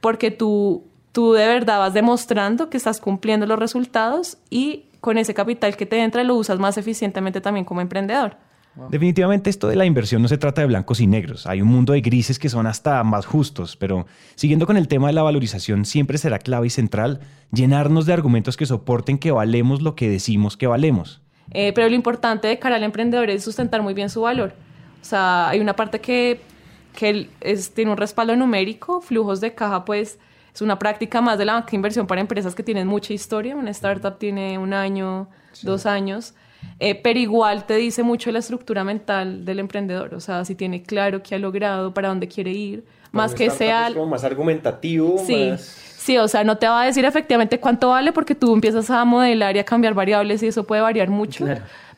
porque 0.01 0.31
tú, 0.31 0.83
tú 1.11 1.33
de 1.33 1.47
verdad 1.47 1.79
vas 1.79 1.93
demostrando 1.93 2.69
que 2.69 2.77
estás 2.77 2.99
cumpliendo 2.99 3.45
los 3.45 3.59
resultados 3.59 4.37
y 4.49 4.85
con 5.01 5.17
ese 5.17 5.33
capital 5.33 5.77
que 5.77 5.85
te 5.85 6.01
entra 6.01 6.23
lo 6.23 6.35
usas 6.35 6.59
más 6.59 6.77
eficientemente 6.77 7.41
también 7.41 7.65
como 7.65 7.81
emprendedor. 7.81 8.37
Definitivamente 8.89 9.49
esto 9.49 9.67
de 9.67 9.75
la 9.75 9.85
inversión 9.85 10.21
no 10.21 10.27
se 10.27 10.37
trata 10.37 10.61
de 10.61 10.67
blancos 10.67 11.01
y 11.01 11.07
negros, 11.07 11.47
hay 11.47 11.61
un 11.61 11.67
mundo 11.67 11.93
de 11.93 12.01
grises 12.01 12.39
que 12.39 12.49
son 12.49 12.65
hasta 12.65 13.03
más 13.03 13.25
justos, 13.25 13.75
pero 13.75 14.05
siguiendo 14.35 14.65
con 14.65 14.77
el 14.77 14.87
tema 14.87 15.07
de 15.07 15.13
la 15.13 15.23
valorización, 15.23 15.85
siempre 15.85 16.17
será 16.17 16.39
clave 16.39 16.67
y 16.67 16.69
central 16.69 17.19
llenarnos 17.51 18.05
de 18.05 18.13
argumentos 18.13 18.55
que 18.55 18.65
soporten 18.65 19.17
que 19.17 19.31
valemos 19.31 19.81
lo 19.81 19.95
que 19.95 20.09
decimos 20.09 20.55
que 20.55 20.67
valemos. 20.67 21.21
Eh, 21.51 21.73
pero 21.73 21.89
lo 21.89 21.95
importante 21.95 22.47
de 22.47 22.59
cara 22.59 22.75
al 22.75 22.83
emprendedor 22.83 23.29
es 23.29 23.43
sustentar 23.43 23.81
muy 23.81 23.93
bien 23.93 24.09
su 24.09 24.21
valor. 24.21 24.53
O 25.01 25.05
sea, 25.05 25.49
hay 25.49 25.59
una 25.59 25.75
parte 25.75 25.99
que, 25.99 26.41
que 26.93 27.29
es, 27.41 27.73
tiene 27.73 27.91
un 27.91 27.97
respaldo 27.97 28.35
numérico, 28.35 29.01
flujos 29.01 29.41
de 29.41 29.55
caja, 29.55 29.83
pues 29.85 30.19
es 30.53 30.61
una 30.61 30.77
práctica 30.77 31.21
más 31.21 31.37
de 31.37 31.45
la 31.45 31.53
banca 31.53 31.71
de 31.71 31.77
inversión 31.77 32.07
para 32.07 32.21
empresas 32.21 32.55
que 32.55 32.63
tienen 32.63 32.87
mucha 32.87 33.13
historia. 33.13 33.55
Una 33.55 33.71
startup 33.71 34.17
tiene 34.17 34.57
un 34.57 34.73
año, 34.73 35.29
dos 35.63 35.85
años. 35.85 36.33
Eh, 36.79 36.95
pero 36.95 37.19
igual 37.19 37.65
te 37.65 37.75
dice 37.75 38.03
mucho 38.03 38.31
la 38.31 38.39
estructura 38.39 38.83
mental 38.83 39.43
del 39.43 39.59
emprendedor, 39.59 40.13
o 40.13 40.19
sea, 40.19 40.45
si 40.45 40.55
tiene 40.55 40.81
claro 40.81 41.21
qué 41.21 41.35
ha 41.35 41.39
logrado, 41.39 41.93
para 41.93 42.07
dónde 42.07 42.27
quiere 42.27 42.51
ir, 42.51 42.85
más 43.11 43.33
que 43.33 43.49
sea... 43.49 43.87
Es 43.87 43.93
como 43.93 44.07
más 44.07 44.23
argumentativo, 44.23 45.17
sí. 45.25 45.51
Sí, 45.57 46.17
o 46.17 46.27
sea, 46.29 46.45
no 46.45 46.57
te 46.57 46.67
va 46.67 46.83
a 46.83 46.85
decir 46.85 47.03
efectivamente 47.03 47.59
cuánto 47.59 47.89
vale 47.89 48.13
porque 48.13 48.33
tú 48.33 48.53
empiezas 48.53 48.89
a 48.89 49.03
modelar 49.03 49.57
y 49.57 49.59
a 49.59 49.65
cambiar 49.65 49.93
variables 49.93 50.41
y 50.41 50.47
eso 50.47 50.63
puede 50.63 50.81
variar 50.81 51.09
mucho, 51.09 51.45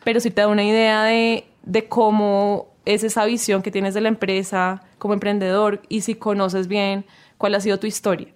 pero 0.03 0.19
sí 0.19 0.31
te 0.31 0.41
da 0.41 0.47
una 0.47 0.63
idea 0.63 1.03
de, 1.03 1.45
de 1.63 1.85
cómo 1.85 2.67
es 2.85 3.03
esa 3.03 3.25
visión 3.25 3.61
que 3.61 3.69
tienes 3.69 3.93
de 3.93 4.01
la 4.01 4.09
empresa 4.09 4.81
como 4.97 5.13
emprendedor 5.13 5.81
y 5.87 6.01
si 6.01 6.15
conoces 6.15 6.67
bien 6.67 7.05
cuál 7.37 7.53
ha 7.53 7.59
sido 7.59 7.77
tu 7.77 7.85
historia. 7.85 8.29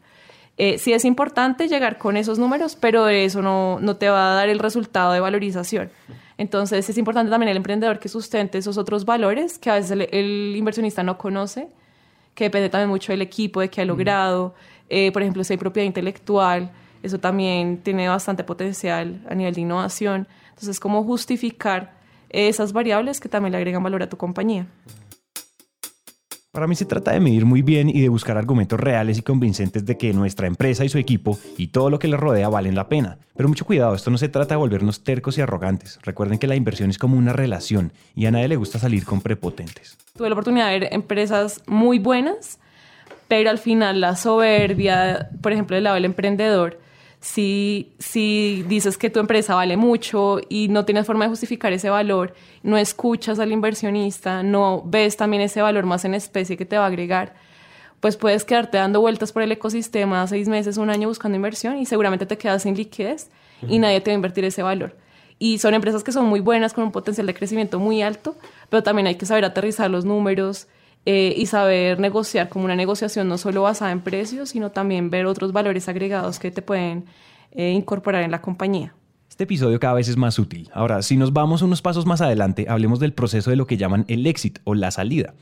Eh, 0.57 0.77
sí 0.77 0.93
es 0.93 1.03
importante 1.03 1.67
llegar 1.67 1.97
con 1.97 2.15
esos 2.15 2.39
números, 2.39 2.77
pero 2.79 3.09
eso 3.09 3.41
no, 3.41 3.79
no, 3.81 3.97
te 3.97 4.07
va 4.07 4.31
a 4.31 4.35
dar 4.35 4.49
el 4.49 4.59
resultado 4.59 5.11
de 5.11 5.19
valorización. 5.19 5.89
Entonces 6.37 6.89
es 6.89 6.97
importante 6.97 7.29
también 7.29 7.49
el 7.49 7.57
emprendedor 7.57 7.99
que 7.99 8.09
sustente 8.09 8.57
esos 8.57 8.77
otros 8.77 9.05
valores 9.05 9.57
que 9.57 9.69
a 9.69 9.75
veces 9.75 9.91
el, 9.91 10.55
inversionista 10.55 11.03
no 11.03 11.17
conoce, 11.17 11.67
que 12.33 12.45
depende 12.45 12.69
también 12.69 12.89
mucho 12.89 13.11
del 13.11 13.21
equipo, 13.21 13.61
de 13.61 13.69
qué 13.69 13.81
ha 13.81 13.85
logrado. 13.85 14.55
Eh, 14.89 15.11
por 15.11 15.21
ejemplo, 15.21 15.43
si 15.43 15.53
hay 15.53 15.57
propiedad 15.57 15.85
intelectual, 15.85 16.71
eso 17.03 17.19
también 17.19 17.81
tiene 17.83 18.07
bastante 18.07 18.43
potencial 18.43 19.21
a 19.29 19.35
nivel 19.35 19.53
de 19.53 19.61
innovación. 19.61 20.27
Entonces, 20.49 20.79
¿cómo 20.79 21.03
justificar 21.03 21.93
esas 22.29 22.73
variables 22.73 23.19
que 23.19 23.29
también 23.29 23.51
le 23.51 23.57
agregan 23.57 23.83
valor 23.83 24.03
a 24.03 24.09
tu 24.09 24.17
compañía? 24.17 24.67
Para 26.55 26.67
mí 26.67 26.75
se 26.75 26.85
trata 26.85 27.11
de 27.11 27.19
medir 27.19 27.43
muy 27.43 27.61
bien 27.61 27.89
y 27.89 27.99
de 27.99 28.07
buscar 28.07 28.37
argumentos 28.37 28.79
reales 28.79 29.17
y 29.17 29.21
convincentes 29.21 29.85
de 29.85 29.97
que 29.97 30.13
nuestra 30.13 30.47
empresa 30.47 30.85
y 30.85 30.89
su 30.89 30.97
equipo 30.97 31.37
y 31.57 31.67
todo 31.67 31.89
lo 31.89 31.99
que 31.99 32.07
les 32.07 32.17
rodea 32.17 32.47
valen 32.47 32.75
la 32.75 32.87
pena. 32.87 33.17
Pero 33.35 33.49
mucho 33.49 33.65
cuidado, 33.65 33.93
esto 33.93 34.09
no 34.09 34.17
se 34.17 34.29
trata 34.29 34.53
de 34.53 34.59
volvernos 34.59 35.03
tercos 35.03 35.37
y 35.37 35.41
arrogantes. 35.41 35.99
Recuerden 36.03 36.39
que 36.39 36.47
la 36.47 36.55
inversión 36.55 36.89
es 36.89 36.97
como 36.97 37.17
una 37.17 37.33
relación 37.33 37.91
y 38.15 38.25
a 38.25 38.31
nadie 38.31 38.47
le 38.47 38.55
gusta 38.55 38.79
salir 38.79 39.03
con 39.03 39.19
prepotentes. 39.19 39.97
Tuve 40.15 40.29
la 40.29 40.33
oportunidad 40.33 40.67
de 40.71 40.79
ver 40.79 40.93
empresas 40.93 41.61
muy 41.67 41.99
buenas, 41.99 42.57
pero 43.27 43.49
al 43.49 43.57
final 43.57 43.99
la 43.99 44.15
soberbia, 44.15 45.27
por 45.41 45.51
ejemplo, 45.51 45.75
del 45.75 45.83
lado 45.83 45.95
del 45.95 46.05
emprendedor, 46.05 46.79
si, 47.25 47.91
si 47.97 48.63
dices 48.67 48.99
que 48.99 49.09
tu 49.09 49.19
empresa 49.19 49.55
vale 49.55 49.77
mucho 49.77 50.39
y 50.47 50.67
no 50.67 50.85
tienes 50.85 51.07
forma 51.07 51.25
de 51.25 51.29
justificar 51.29 51.73
ese 51.73 51.89
valor, 51.89 52.35
no 52.61 52.77
escuchas 52.77 53.39
al 53.39 53.51
inversionista, 53.51 54.43
no 54.43 54.83
ves 54.85 55.17
también 55.17 55.41
ese 55.41 55.59
valor 55.59 55.87
más 55.87 56.05
en 56.05 56.13
especie 56.13 56.55
que 56.55 56.67
te 56.67 56.77
va 56.77 56.83
a 56.83 56.87
agregar, 56.87 57.33
pues 57.99 58.15
puedes 58.15 58.45
quedarte 58.45 58.77
dando 58.77 59.01
vueltas 59.01 59.31
por 59.31 59.41
el 59.41 59.51
ecosistema 59.51 60.27
seis 60.27 60.47
meses, 60.47 60.77
un 60.77 60.91
año 60.91 61.07
buscando 61.07 61.35
inversión 61.35 61.79
y 61.79 61.87
seguramente 61.87 62.27
te 62.27 62.37
quedas 62.37 62.61
sin 62.61 62.77
liquidez 62.77 63.31
y 63.67 63.79
nadie 63.79 64.01
te 64.01 64.11
va 64.11 64.13
a 64.13 64.15
invertir 64.17 64.45
ese 64.45 64.61
valor. 64.61 64.95
Y 65.39 65.57
son 65.57 65.73
empresas 65.73 66.03
que 66.03 66.11
son 66.11 66.27
muy 66.27 66.41
buenas, 66.41 66.73
con 66.73 66.83
un 66.83 66.91
potencial 66.91 67.25
de 67.25 67.33
crecimiento 67.33 67.79
muy 67.79 68.03
alto, 68.03 68.35
pero 68.69 68.83
también 68.83 69.07
hay 69.07 69.15
que 69.15 69.25
saber 69.25 69.45
aterrizar 69.45 69.89
los 69.89 70.05
números 70.05 70.67
eh, 71.05 71.33
y 71.37 71.45
saber 71.45 71.99
negociar 71.99 72.49
como 72.49 72.65
una 72.65 72.75
negociación 72.75 73.27
no 73.27 73.37
solo 73.37 73.61
basada 73.61 73.91
en 73.91 74.01
precios, 74.01 74.49
sino 74.49 74.71
también 74.71 75.09
ver 75.09 75.27
otros 75.27 75.53
valores 75.53 75.87
agregados 75.87 76.39
que 76.39 76.51
te 76.51 76.61
pueden 76.61 77.05
eh, 77.51 77.71
incorporar 77.71 78.23
en 78.23 78.31
la 78.31 78.41
compañía. 78.41 78.93
Este 79.29 79.43
episodio 79.43 79.79
cada 79.79 79.95
vez 79.95 80.07
es 80.07 80.17
más 80.17 80.39
útil. 80.39 80.69
Ahora, 80.73 81.01
si 81.01 81.17
nos 81.17 81.33
vamos 81.33 81.61
unos 81.61 81.81
pasos 81.81 82.05
más 82.05 82.21
adelante, 82.21 82.67
hablemos 82.69 82.99
del 82.99 83.13
proceso 83.13 83.49
de 83.49 83.55
lo 83.55 83.67
que 83.67 83.77
llaman 83.77 84.05
el 84.07 84.25
exit 84.25 84.59
o 84.63 84.73
la 84.73 84.91
salida. 84.91 85.33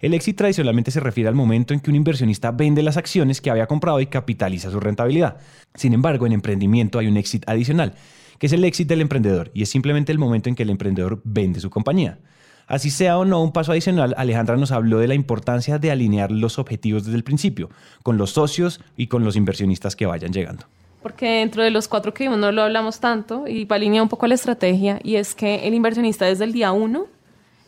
El 0.00 0.14
exit 0.14 0.36
tradicionalmente 0.36 0.90
se 0.90 1.00
refiere 1.00 1.28
al 1.28 1.34
momento 1.34 1.72
en 1.72 1.80
que 1.80 1.90
un 1.90 1.96
inversionista 1.96 2.50
vende 2.50 2.82
las 2.82 2.96
acciones 2.96 3.40
que 3.40 3.50
había 3.50 3.66
comprado 3.66 4.00
y 4.00 4.06
capitaliza 4.06 4.70
su 4.70 4.80
rentabilidad. 4.80 5.38
Sin 5.74 5.94
embargo, 5.94 6.26
en 6.26 6.32
emprendimiento 6.32 6.98
hay 6.98 7.06
un 7.06 7.16
exit 7.16 7.48
adicional, 7.48 7.94
que 8.38 8.46
es 8.46 8.52
el 8.52 8.64
exit 8.64 8.88
del 8.88 9.00
emprendedor, 9.00 9.50
y 9.54 9.62
es 9.62 9.68
simplemente 9.68 10.10
el 10.10 10.18
momento 10.18 10.48
en 10.48 10.56
que 10.56 10.64
el 10.64 10.70
emprendedor 10.70 11.20
vende 11.24 11.60
su 11.60 11.70
compañía. 11.70 12.18
Así 12.66 12.90
sea 12.90 13.18
o 13.18 13.24
no 13.24 13.42
un 13.42 13.52
paso 13.52 13.72
adicional, 13.72 14.14
Alejandra 14.16 14.56
nos 14.56 14.72
habló 14.72 14.98
de 14.98 15.08
la 15.08 15.14
importancia 15.14 15.78
de 15.78 15.90
alinear 15.90 16.30
los 16.30 16.58
objetivos 16.58 17.04
desde 17.04 17.16
el 17.16 17.24
principio, 17.24 17.70
con 18.02 18.16
los 18.16 18.30
socios 18.30 18.80
y 18.96 19.08
con 19.08 19.24
los 19.24 19.36
inversionistas 19.36 19.96
que 19.96 20.06
vayan 20.06 20.32
llegando 20.32 20.66
porque 21.04 21.40
dentro 21.40 21.62
de 21.62 21.70
los 21.70 21.86
cuatro 21.86 22.14
que 22.14 22.24
vimos 22.24 22.38
no 22.38 22.50
lo 22.50 22.62
hablamos 22.62 22.98
tanto 22.98 23.46
y 23.46 23.66
va 23.66 23.76
alinear 23.76 24.02
un 24.02 24.08
poco 24.08 24.26
la 24.26 24.36
estrategia 24.36 25.00
y 25.04 25.16
es 25.16 25.34
que 25.34 25.68
el 25.68 25.74
inversionista 25.74 26.24
desde 26.24 26.44
el 26.44 26.52
día 26.54 26.72
uno, 26.72 27.08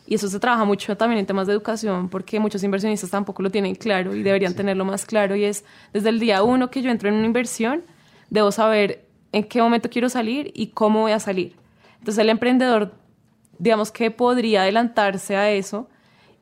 y 0.07 0.15
eso 0.15 0.27
se 0.27 0.39
trabaja 0.39 0.65
mucho 0.65 0.97
también 0.97 1.19
en 1.19 1.27
temas 1.27 1.45
de 1.45 1.53
educación 1.53 2.09
porque 2.09 2.39
muchos 2.39 2.63
inversionistas 2.63 3.11
tampoco 3.11 3.43
lo 3.43 3.51
tienen 3.51 3.75
claro 3.75 4.15
y 4.15 4.23
deberían 4.23 4.55
tenerlo 4.55 4.85
más 4.85 5.05
claro 5.05 5.35
y 5.35 5.43
es 5.43 5.65
desde 5.93 6.09
el 6.09 6.19
día 6.19 6.41
uno 6.41 6.71
que 6.71 6.81
yo 6.81 6.89
entro 6.89 7.09
en 7.09 7.13
una 7.13 7.27
inversión, 7.27 7.83
debo 8.31 8.51
saber 8.51 9.05
en 9.31 9.43
qué 9.43 9.61
momento 9.61 9.87
quiero 9.87 10.09
salir 10.09 10.51
y 10.55 10.69
cómo 10.69 11.01
voy 11.01 11.11
a 11.11 11.19
salir. 11.19 11.53
Entonces 11.99 12.17
el 12.17 12.31
emprendedor, 12.31 12.95
digamos 13.59 13.91
que 13.91 14.11
podría 14.11 14.63
adelantarse 14.63 15.35
a 15.35 15.51
eso 15.51 15.87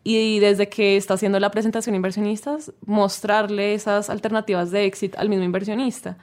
y 0.04 0.40
desde 0.40 0.70
que 0.70 0.98
está 0.98 1.16
haciendo 1.16 1.40
la 1.40 1.50
presentación 1.50 1.96
inversionistas, 1.96 2.72
mostrarle 2.86 3.74
esas 3.74 4.10
alternativas 4.10 4.72
de 4.72 4.86
éxito 4.86 5.18
al 5.20 5.30
mismo 5.30 5.44
inversionista 5.44 6.18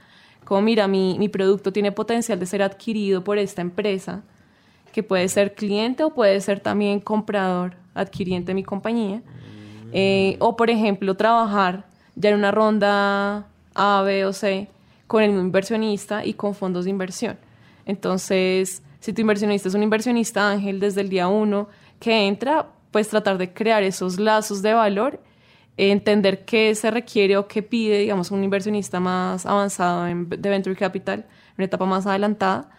como 0.45 0.63
mira, 0.63 0.89
mi, 0.89 1.19
mi 1.19 1.29
producto 1.29 1.73
tiene 1.73 1.93
potencial 1.93 2.39
de 2.39 2.47
ser 2.47 2.63
adquirido 2.63 3.23
por 3.25 3.39
esta 3.39 3.63
empresa, 3.63 4.23
que 4.93 5.03
puede 5.03 5.29
ser 5.29 5.55
cliente 5.55 6.05
o 6.05 6.11
puede 6.11 6.41
ser 6.41 6.61
también 6.61 7.01
comprador, 7.01 7.77
adquiriente 7.95 8.49
de 8.49 8.55
mi 8.55 8.63
compañía. 8.63 9.23
Eh, 9.93 10.37
o, 10.41 10.57
por 10.57 10.71
ejemplo, 10.71 11.15
trabajar 11.15 11.87
ya 12.17 12.31
en 12.31 12.37
una 12.37 12.51
ronda 12.51 13.47
A, 13.75 14.03
B 14.03 14.25
o 14.25 14.33
C 14.33 14.69
con 15.07 15.23
el 15.23 15.31
inversionista 15.31 16.25
y 16.25 16.35
con 16.35 16.55
fondos 16.55 16.85
de 16.85 16.91
inversión. 16.91 17.39
Entonces, 17.87 18.83
si 19.03 19.13
tu 19.13 19.21
inversionista 19.21 19.69
es 19.69 19.75
un 19.75 19.83
inversionista 19.83 20.49
ángel 20.49 20.81
desde 20.81 21.03
el 21.03 21.11
día 21.11 21.29
uno 21.29 21.69
que 22.01 22.27
entra, 22.27 22.69
pues 22.91 23.09
tratar 23.09 23.37
de 23.37 23.53
crear 23.53 23.83
esos 23.83 24.19
lazos 24.19 24.63
de 24.63 24.73
valor 24.73 25.21
entender 25.77 26.45
qué 26.45 26.75
se 26.75 26.91
requiere 26.91 27.37
o 27.37 27.49
qué 27.49 27.63
pide, 27.63 27.99
digamos, 27.99 28.31
un 28.31 28.45
inversionista 28.45 29.01
más 29.01 29.47
avanzado 29.47 30.07
en, 30.07 30.29
de 30.29 30.49
Venture 30.49 30.77
Capital, 30.77 31.27
una 31.57 31.65
etapa 31.65 31.87
más 31.87 32.07
adelantada, 32.07 32.71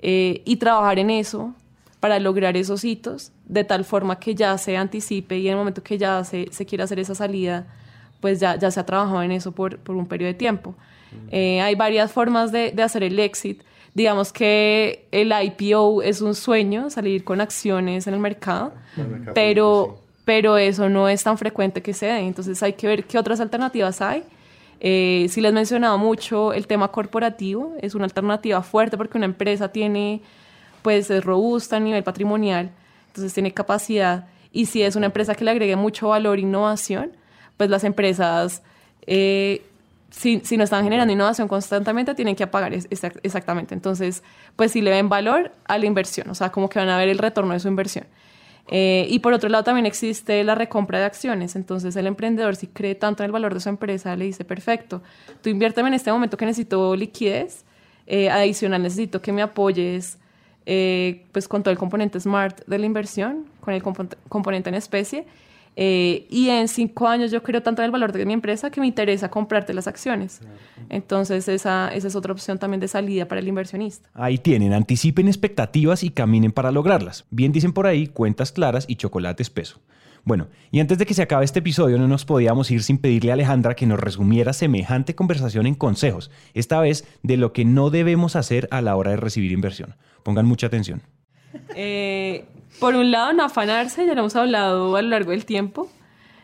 eh, 0.00 0.42
y 0.44 0.56
trabajar 0.56 0.98
en 0.98 1.10
eso 1.10 1.54
para 2.00 2.18
lograr 2.18 2.56
esos 2.56 2.84
hitos, 2.84 3.32
de 3.46 3.64
tal 3.64 3.84
forma 3.84 4.18
que 4.18 4.34
ya 4.34 4.56
se 4.58 4.76
anticipe 4.76 5.38
y 5.38 5.46
en 5.48 5.52
el 5.52 5.58
momento 5.58 5.82
que 5.82 5.98
ya 5.98 6.22
se, 6.24 6.48
se 6.52 6.66
quiera 6.66 6.84
hacer 6.84 6.98
esa 6.98 7.14
salida, 7.14 7.66
pues 8.20 8.38
ya, 8.38 8.56
ya 8.56 8.70
se 8.70 8.80
ha 8.80 8.86
trabajado 8.86 9.22
en 9.22 9.32
eso 9.32 9.52
por, 9.52 9.78
por 9.78 9.96
un 9.96 10.06
periodo 10.06 10.28
de 10.28 10.34
tiempo. 10.34 10.74
Eh, 11.30 11.60
hay 11.60 11.74
varias 11.74 12.12
formas 12.12 12.52
de, 12.52 12.72
de 12.72 12.82
hacer 12.82 13.02
el 13.02 13.18
exit. 13.18 13.62
Digamos 13.96 14.30
que 14.30 15.06
el 15.10 15.32
IPO 15.32 16.02
es 16.02 16.20
un 16.20 16.34
sueño, 16.34 16.90
salir 16.90 17.24
con 17.24 17.40
acciones 17.40 18.06
en 18.06 18.12
el 18.12 18.20
mercado, 18.20 18.74
pero 19.34 20.00
pero 20.26 20.58
eso 20.58 20.90
no 20.90 21.08
es 21.08 21.22
tan 21.22 21.38
frecuente 21.38 21.80
que 21.80 21.94
se 21.94 22.04
dé. 22.04 22.18
Entonces 22.18 22.62
hay 22.62 22.74
que 22.74 22.86
ver 22.86 23.04
qué 23.04 23.16
otras 23.16 23.40
alternativas 23.40 24.02
hay. 24.02 24.22
Eh, 24.80 25.28
si 25.30 25.40
les 25.40 25.54
mencionaba 25.54 25.96
mucho 25.96 26.52
el 26.52 26.66
tema 26.66 26.88
corporativo, 26.88 27.72
es 27.80 27.94
una 27.94 28.04
alternativa 28.04 28.60
fuerte 28.62 28.98
porque 28.98 29.16
una 29.16 29.24
empresa 29.24 29.68
tiene, 29.72 30.20
pues 30.82 31.08
es 31.10 31.24
robusta 31.24 31.76
a 31.76 31.80
nivel 31.80 32.02
patrimonial, 32.02 32.70
entonces 33.06 33.32
tiene 33.32 33.54
capacidad. 33.54 34.26
Y 34.52 34.66
si 34.66 34.82
es 34.82 34.94
una 34.94 35.06
empresa 35.06 35.34
que 35.34 35.44
le 35.44 35.52
agregue 35.52 35.76
mucho 35.76 36.08
valor 36.08 36.36
e 36.36 36.42
innovación, 36.42 37.12
pues 37.56 37.70
las 37.70 37.82
empresas, 37.84 38.62
eh, 39.06 39.62
si, 40.16 40.40
si, 40.44 40.56
no 40.56 40.64
están 40.64 40.82
generando 40.82 41.12
innovación 41.12 41.46
constantemente, 41.46 42.14
tienen 42.14 42.34
que 42.34 42.44
apagar 42.44 42.72
exactamente. 42.72 43.74
Entonces, 43.74 44.22
pues 44.56 44.72
si 44.72 44.80
le 44.80 44.90
ven 44.90 45.10
valor 45.10 45.52
a 45.66 45.76
la 45.76 45.84
inversión, 45.84 46.30
o 46.30 46.34
sea, 46.34 46.50
como 46.50 46.70
que 46.70 46.78
van 46.78 46.88
a 46.88 46.96
ver 46.96 47.08
el 47.08 47.18
retorno 47.18 47.52
de 47.52 47.60
su 47.60 47.68
inversión. 47.68 48.06
Eh, 48.68 49.06
y 49.08 49.20
por 49.20 49.32
otro 49.32 49.48
lado 49.48 49.62
también 49.62 49.86
existe 49.86 50.42
la 50.42 50.54
recompra 50.54 50.98
de 50.98 51.04
acciones. 51.04 51.54
Entonces 51.54 51.94
el 51.96 52.06
emprendedor 52.06 52.56
si 52.56 52.66
cree 52.66 52.94
tanto 52.94 53.22
en 53.22 53.26
el 53.26 53.32
valor 53.32 53.54
de 53.54 53.60
su 53.60 53.68
empresa, 53.68 54.16
le 54.16 54.24
dice, 54.24 54.44
perfecto, 54.44 55.02
tú 55.42 55.50
inviérteme 55.50 55.88
en 55.88 55.94
este 55.94 56.10
momento 56.10 56.36
que 56.36 56.46
necesito 56.46 56.96
liquidez, 56.96 57.64
eh, 58.06 58.30
adicional 58.30 58.82
necesito 58.82 59.20
que 59.20 59.32
me 59.32 59.42
apoyes 59.42 60.18
eh, 60.64 61.26
pues 61.32 61.46
con 61.46 61.62
todo 61.62 61.72
el 61.72 61.78
componente 61.78 62.18
smart 62.20 62.60
de 62.66 62.78
la 62.78 62.86
inversión, 62.86 63.46
con 63.60 63.74
el 63.74 63.82
componente 63.82 64.70
en 64.70 64.74
especie. 64.74 65.26
Y 65.76 66.48
en 66.48 66.68
cinco 66.68 67.06
años 67.06 67.30
yo 67.30 67.42
creo 67.42 67.62
tanto 67.62 67.82
en 67.82 67.86
el 67.86 67.90
valor 67.90 68.12
de 68.12 68.24
mi 68.24 68.32
empresa 68.32 68.70
que 68.70 68.80
me 68.80 68.86
interesa 68.86 69.30
comprarte 69.30 69.74
las 69.74 69.86
acciones. 69.86 70.40
Entonces 70.88 71.48
esa, 71.48 71.88
esa 71.88 72.08
es 72.08 72.16
otra 72.16 72.32
opción 72.32 72.58
también 72.58 72.80
de 72.80 72.88
salida 72.88 73.28
para 73.28 73.40
el 73.40 73.48
inversionista. 73.48 74.08
Ahí 74.14 74.38
tienen, 74.38 74.72
anticipen 74.72 75.28
expectativas 75.28 76.02
y 76.02 76.10
caminen 76.10 76.52
para 76.52 76.70
lograrlas. 76.70 77.26
Bien 77.30 77.52
dicen 77.52 77.72
por 77.72 77.86
ahí, 77.86 78.06
cuentas 78.06 78.52
claras 78.52 78.86
y 78.88 78.96
chocolate 78.96 79.42
espeso. 79.42 79.80
Bueno, 80.26 80.48
y 80.72 80.80
antes 80.80 80.98
de 80.98 81.06
que 81.06 81.14
se 81.14 81.22
acabe 81.22 81.44
este 81.44 81.60
episodio 81.60 81.98
no 81.98 82.08
nos 82.08 82.24
podíamos 82.24 82.68
ir 82.72 82.82
sin 82.82 82.98
pedirle 82.98 83.30
a 83.30 83.34
Alejandra 83.34 83.76
que 83.76 83.86
nos 83.86 84.00
resumiera 84.00 84.52
semejante 84.52 85.14
conversación 85.14 85.68
en 85.68 85.76
consejos, 85.76 86.32
esta 86.52 86.80
vez 86.80 87.06
de 87.22 87.36
lo 87.36 87.52
que 87.52 87.64
no 87.64 87.90
debemos 87.90 88.34
hacer 88.34 88.66
a 88.72 88.80
la 88.80 88.96
hora 88.96 89.12
de 89.12 89.18
recibir 89.18 89.52
inversión. 89.52 89.94
Pongan 90.24 90.46
mucha 90.46 90.66
atención. 90.66 91.02
Eh, 91.74 92.44
por 92.80 92.94
un 92.94 93.10
lado, 93.10 93.32
no 93.32 93.44
afanarse, 93.44 94.06
ya 94.06 94.14
lo 94.14 94.20
hemos 94.20 94.36
hablado 94.36 94.96
a 94.96 95.02
lo 95.02 95.08
largo 95.08 95.30
del 95.30 95.44
tiempo. 95.44 95.90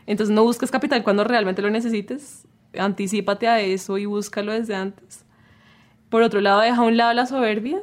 Entonces 0.07 0.35
no 0.35 0.43
busques 0.43 0.71
capital 0.71 1.03
cuando 1.05 1.25
realmente 1.25 1.63
lo 1.63 1.71
necesites 1.71 2.47
anticípate 2.79 3.49
a 3.49 3.61
eso 3.61 3.99
y 3.99 4.07
búscalo 4.07 4.53
desde 4.53 4.75
antes. 4.75 5.25
Por 6.09 6.23
otro 6.23 6.41
lado, 6.41 6.61
deja 6.61 6.77
a 6.77 6.83
un 6.83 6.97
lado 6.97 7.13
la 7.13 7.27
soberbia. 7.27 7.83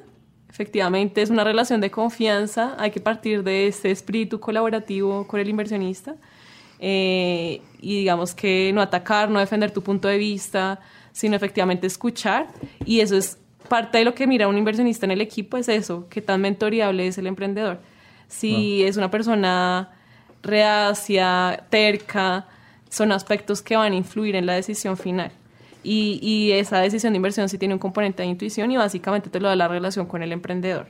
Efectivamente, 0.50 1.22
es 1.22 1.30
una 1.30 1.44
relación 1.44 1.82
de 1.82 1.92
confianza. 1.92 2.76
Hay 2.80 2.92
que 2.92 3.00
partir 3.00 3.44
de 3.44 3.68
ese 3.68 3.92
espíritu 3.92 4.40
colaborativo 4.40 5.28
con 5.28 5.40
el 5.40 5.50
inversionista. 5.50 6.16
Eh, 6.80 7.62
y 7.82 8.00
digamos 8.00 8.34
que 8.34 8.72
no 8.74 8.82
atacar, 8.82 9.30
no 9.30 9.40
defender 9.40 9.72
tu 9.72 9.82
punto 9.82 10.08
de 10.08 10.18
vista, 10.18 10.80
sino 11.12 11.36
efectivamente 11.36 11.88
escuchar. 11.88 12.48
Y 12.86 13.00
eso 13.02 13.16
es 13.18 13.38
parte 13.70 14.00
de 14.00 14.04
lo 14.04 14.14
que 14.14 14.28
mira 14.28 14.48
un 14.48 14.58
inversionista 14.58 15.06
en 15.06 15.12
el 15.12 15.22
equipo, 15.22 15.58
es 15.58 15.70
eso, 15.70 16.08
qué 16.10 16.22
tan 16.22 16.42
mentoriable 16.42 17.08
es 17.08 17.18
el 17.18 17.28
emprendedor. 17.28 17.80
Si 18.28 18.84
es 18.84 18.98
una 18.98 19.10
persona 19.10 19.92
reacia, 20.44 21.66
terca, 21.70 22.48
son 22.90 23.12
aspectos 23.12 23.62
que 23.62 23.76
van 23.76 23.94
a 23.94 23.96
influir 23.96 24.36
en 24.36 24.46
la 24.46 24.54
decisión 24.54 24.98
final. 24.98 25.32
Y, 25.82 26.20
y, 26.22 26.52
esa 26.52 26.80
decisión 26.80 27.14
de 27.14 27.18
inversión 27.18 27.48
sí 27.48 27.58
tiene 27.58 27.74
un 27.74 27.80
componente 27.80 28.22
de 28.22 28.28
intuición 28.28 28.70
y 28.70 28.76
básicamente 28.76 29.30
te 29.30 29.40
lo 29.40 29.48
da 29.48 29.56
la 29.56 29.70
relación 29.70 30.06
con 30.08 30.22
el 30.22 30.34
emprendedor. 30.34 30.88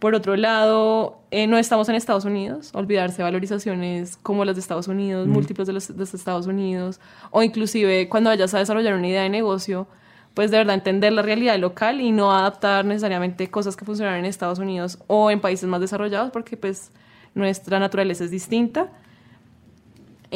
Por 0.00 0.14
otro 0.14 0.36
lado, 0.36 1.20
eh, 1.30 1.46
no 1.46 1.56
estamos 1.56 1.88
en 1.88 1.94
Estados 1.94 2.24
Unidos, 2.24 2.70
olvidarse 2.74 3.18
de 3.18 3.22
valorizaciones 3.22 4.18
como 4.18 4.44
las 4.44 4.56
de 4.56 4.60
Estados 4.60 4.88
Unidos, 4.88 5.28
múltiplos 5.28 5.66
de 5.66 5.72
los 5.72 5.96
de 5.96 6.04
Estados 6.04 6.46
Unidos, 6.46 7.00
o 7.30 7.42
inclusive 7.42 8.08
cuando 8.08 8.30
vayas 8.30 8.52
a 8.52 8.58
desarrollar 8.58 8.94
una 8.94 9.08
idea 9.08 9.22
de 9.22 9.30
negocio, 9.30 9.86
pues 10.34 10.50
de 10.50 10.58
verdad 10.58 10.74
entender 10.74 11.12
la 11.12 11.22
realidad 11.22 11.58
local 11.58 12.00
y 12.00 12.12
no 12.12 12.32
adaptar 12.32 12.84
necesariamente 12.84 13.50
cosas 13.50 13.76
que 13.76 13.84
funcionan 13.84 14.16
en 14.16 14.24
Estados 14.24 14.58
Unidos 14.58 14.98
o 15.06 15.30
en 15.30 15.40
países 15.40 15.68
más 15.68 15.80
desarrollados, 15.80 16.30
porque 16.32 16.56
pues 16.56 16.90
nuestra 17.34 17.78
naturaleza 17.78 18.24
es 18.24 18.30
distinta 18.30 18.90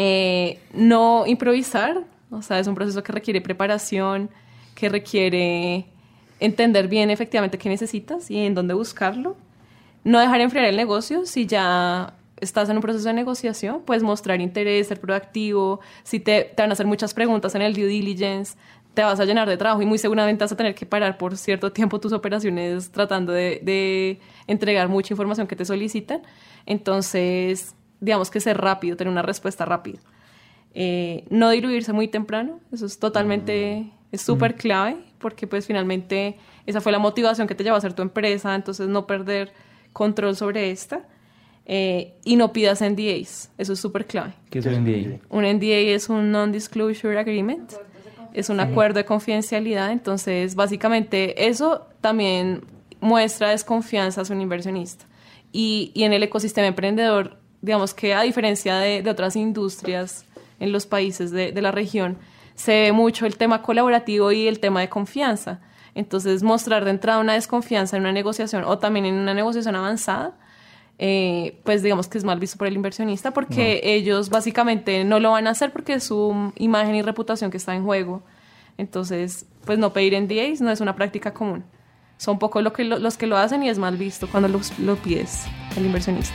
eh, 0.00 0.60
no 0.72 1.26
improvisar, 1.26 2.04
o 2.30 2.40
sea, 2.40 2.60
es 2.60 2.68
un 2.68 2.76
proceso 2.76 3.02
que 3.02 3.10
requiere 3.10 3.40
preparación, 3.40 4.30
que 4.76 4.88
requiere 4.88 5.86
entender 6.38 6.86
bien 6.86 7.10
efectivamente 7.10 7.58
qué 7.58 7.68
necesitas 7.68 8.30
y 8.30 8.38
en 8.38 8.54
dónde 8.54 8.74
buscarlo. 8.74 9.36
No 10.04 10.20
dejar 10.20 10.40
enfriar 10.40 10.66
el 10.66 10.76
negocio 10.76 11.26
si 11.26 11.46
ya 11.46 12.14
estás 12.36 12.68
en 12.68 12.76
un 12.76 12.82
proceso 12.82 13.08
de 13.08 13.14
negociación, 13.14 13.82
puedes 13.84 14.04
mostrar 14.04 14.40
interés, 14.40 14.86
ser 14.86 15.00
proactivo, 15.00 15.80
si 16.04 16.20
te, 16.20 16.44
te, 16.44 16.62
van 16.62 16.70
a 16.70 16.74
hacer 16.74 16.86
muchas 16.86 17.12
preguntas 17.12 17.56
en 17.56 17.62
el 17.62 17.74
due 17.74 17.86
diligence, 17.86 18.56
te 18.98 19.04
vas 19.04 19.20
a 19.20 19.24
llenar 19.24 19.48
de 19.48 19.56
trabajo 19.56 19.80
y 19.80 19.86
muy 19.86 19.96
seguramente 19.96 20.42
vas 20.42 20.50
a 20.50 20.56
tener 20.56 20.74
que 20.74 20.84
parar 20.84 21.18
por 21.18 21.36
cierto 21.36 21.70
tiempo 21.70 22.00
tus 22.00 22.12
operaciones 22.12 22.90
tratando 22.90 23.32
de, 23.32 23.60
de 23.62 24.18
entregar 24.48 24.88
mucha 24.88 25.14
información 25.14 25.46
que 25.46 25.54
te 25.54 25.64
solicitan. 25.64 26.22
Entonces, 26.66 27.76
digamos 28.00 28.28
que 28.28 28.40
ser 28.40 28.58
rápido, 28.58 28.96
tener 28.96 29.12
una 29.12 29.22
respuesta 29.22 29.64
rápida. 29.64 30.00
Eh, 30.74 31.22
no 31.30 31.48
diluirse 31.50 31.92
muy 31.92 32.08
temprano, 32.08 32.58
eso 32.72 32.86
es 32.86 32.98
totalmente, 32.98 33.88
es 34.10 34.20
súper 34.20 34.56
clave, 34.56 34.96
porque 35.20 35.46
pues 35.46 35.64
finalmente 35.64 36.36
esa 36.66 36.80
fue 36.80 36.90
la 36.90 36.98
motivación 36.98 37.46
que 37.46 37.54
te 37.54 37.62
llevó 37.62 37.76
a 37.76 37.78
hacer 37.78 37.92
tu 37.92 38.02
empresa, 38.02 38.52
entonces 38.52 38.88
no 38.88 39.06
perder 39.06 39.52
control 39.92 40.34
sobre 40.34 40.72
esta. 40.72 41.06
Eh, 41.70 42.14
y 42.24 42.36
no 42.36 42.52
pidas 42.52 42.80
NDAs, 42.80 43.52
eso 43.58 43.74
es 43.74 43.78
súper 43.78 44.06
clave. 44.06 44.32
¿Qué 44.50 44.58
es 44.58 44.66
el 44.66 44.82
NDA? 44.82 45.20
Un 45.28 45.44
NDA 45.44 45.94
es 45.94 46.08
un 46.08 46.32
Non-Disclosure 46.32 47.18
Agreement, 47.18 47.74
es 48.34 48.48
un 48.48 48.60
acuerdo 48.60 48.98
de 48.98 49.04
confidencialidad, 49.04 49.90
entonces 49.90 50.54
básicamente 50.54 51.48
eso 51.48 51.86
también 52.00 52.64
muestra 53.00 53.50
desconfianza 53.50 54.22
hacia 54.22 54.34
un 54.34 54.42
inversionista. 54.42 55.04
Y, 55.52 55.92
y 55.94 56.04
en 56.04 56.12
el 56.12 56.22
ecosistema 56.22 56.66
emprendedor, 56.66 57.38
digamos 57.62 57.94
que 57.94 58.14
a 58.14 58.22
diferencia 58.22 58.76
de, 58.78 59.02
de 59.02 59.10
otras 59.10 59.36
industrias 59.36 60.24
en 60.60 60.72
los 60.72 60.86
países 60.86 61.30
de, 61.30 61.52
de 61.52 61.62
la 61.62 61.70
región, 61.70 62.18
se 62.54 62.72
ve 62.72 62.92
mucho 62.92 63.24
el 63.24 63.36
tema 63.36 63.62
colaborativo 63.62 64.32
y 64.32 64.48
el 64.48 64.58
tema 64.58 64.80
de 64.80 64.88
confianza. 64.88 65.60
Entonces, 65.94 66.42
mostrar 66.42 66.84
de 66.84 66.90
entrada 66.90 67.20
una 67.20 67.34
desconfianza 67.34 67.96
en 67.96 68.02
una 68.02 68.12
negociación 68.12 68.64
o 68.64 68.78
también 68.78 69.06
en 69.06 69.14
una 69.14 69.34
negociación 69.34 69.74
avanzada, 69.74 70.36
eh, 70.98 71.58
pues 71.64 71.82
digamos 71.82 72.08
que 72.08 72.18
es 72.18 72.24
mal 72.24 72.40
visto 72.40 72.58
por 72.58 72.66
el 72.66 72.74
inversionista 72.74 73.30
porque 73.32 73.80
ellos 73.84 74.30
básicamente 74.30 75.04
no 75.04 75.20
lo 75.20 75.30
van 75.30 75.46
a 75.46 75.50
hacer 75.50 75.70
porque 75.72 75.94
es 75.94 76.04
su 76.04 76.52
imagen 76.56 76.94
y 76.96 77.02
reputación 77.02 77.50
que 77.50 77.56
está 77.56 77.74
en 77.74 77.84
juego. 77.84 78.22
Entonces, 78.78 79.46
pues 79.64 79.78
no 79.78 79.92
pedir 79.92 80.14
NDAs 80.14 80.60
no 80.60 80.70
es 80.70 80.80
una 80.80 80.94
práctica 80.96 81.32
común. 81.34 81.64
Son 82.16 82.38
pocos 82.38 82.62
lo 82.64 82.72
que 82.72 82.82
lo- 82.84 82.98
los 82.98 83.16
que 83.16 83.26
lo 83.28 83.36
hacen 83.36 83.62
y 83.62 83.68
es 83.68 83.78
mal 83.78 83.96
visto 83.96 84.28
cuando 84.28 84.48
los- 84.48 84.76
lo 84.80 84.96
pides 84.96 85.44
el 85.76 85.86
inversionista. 85.86 86.34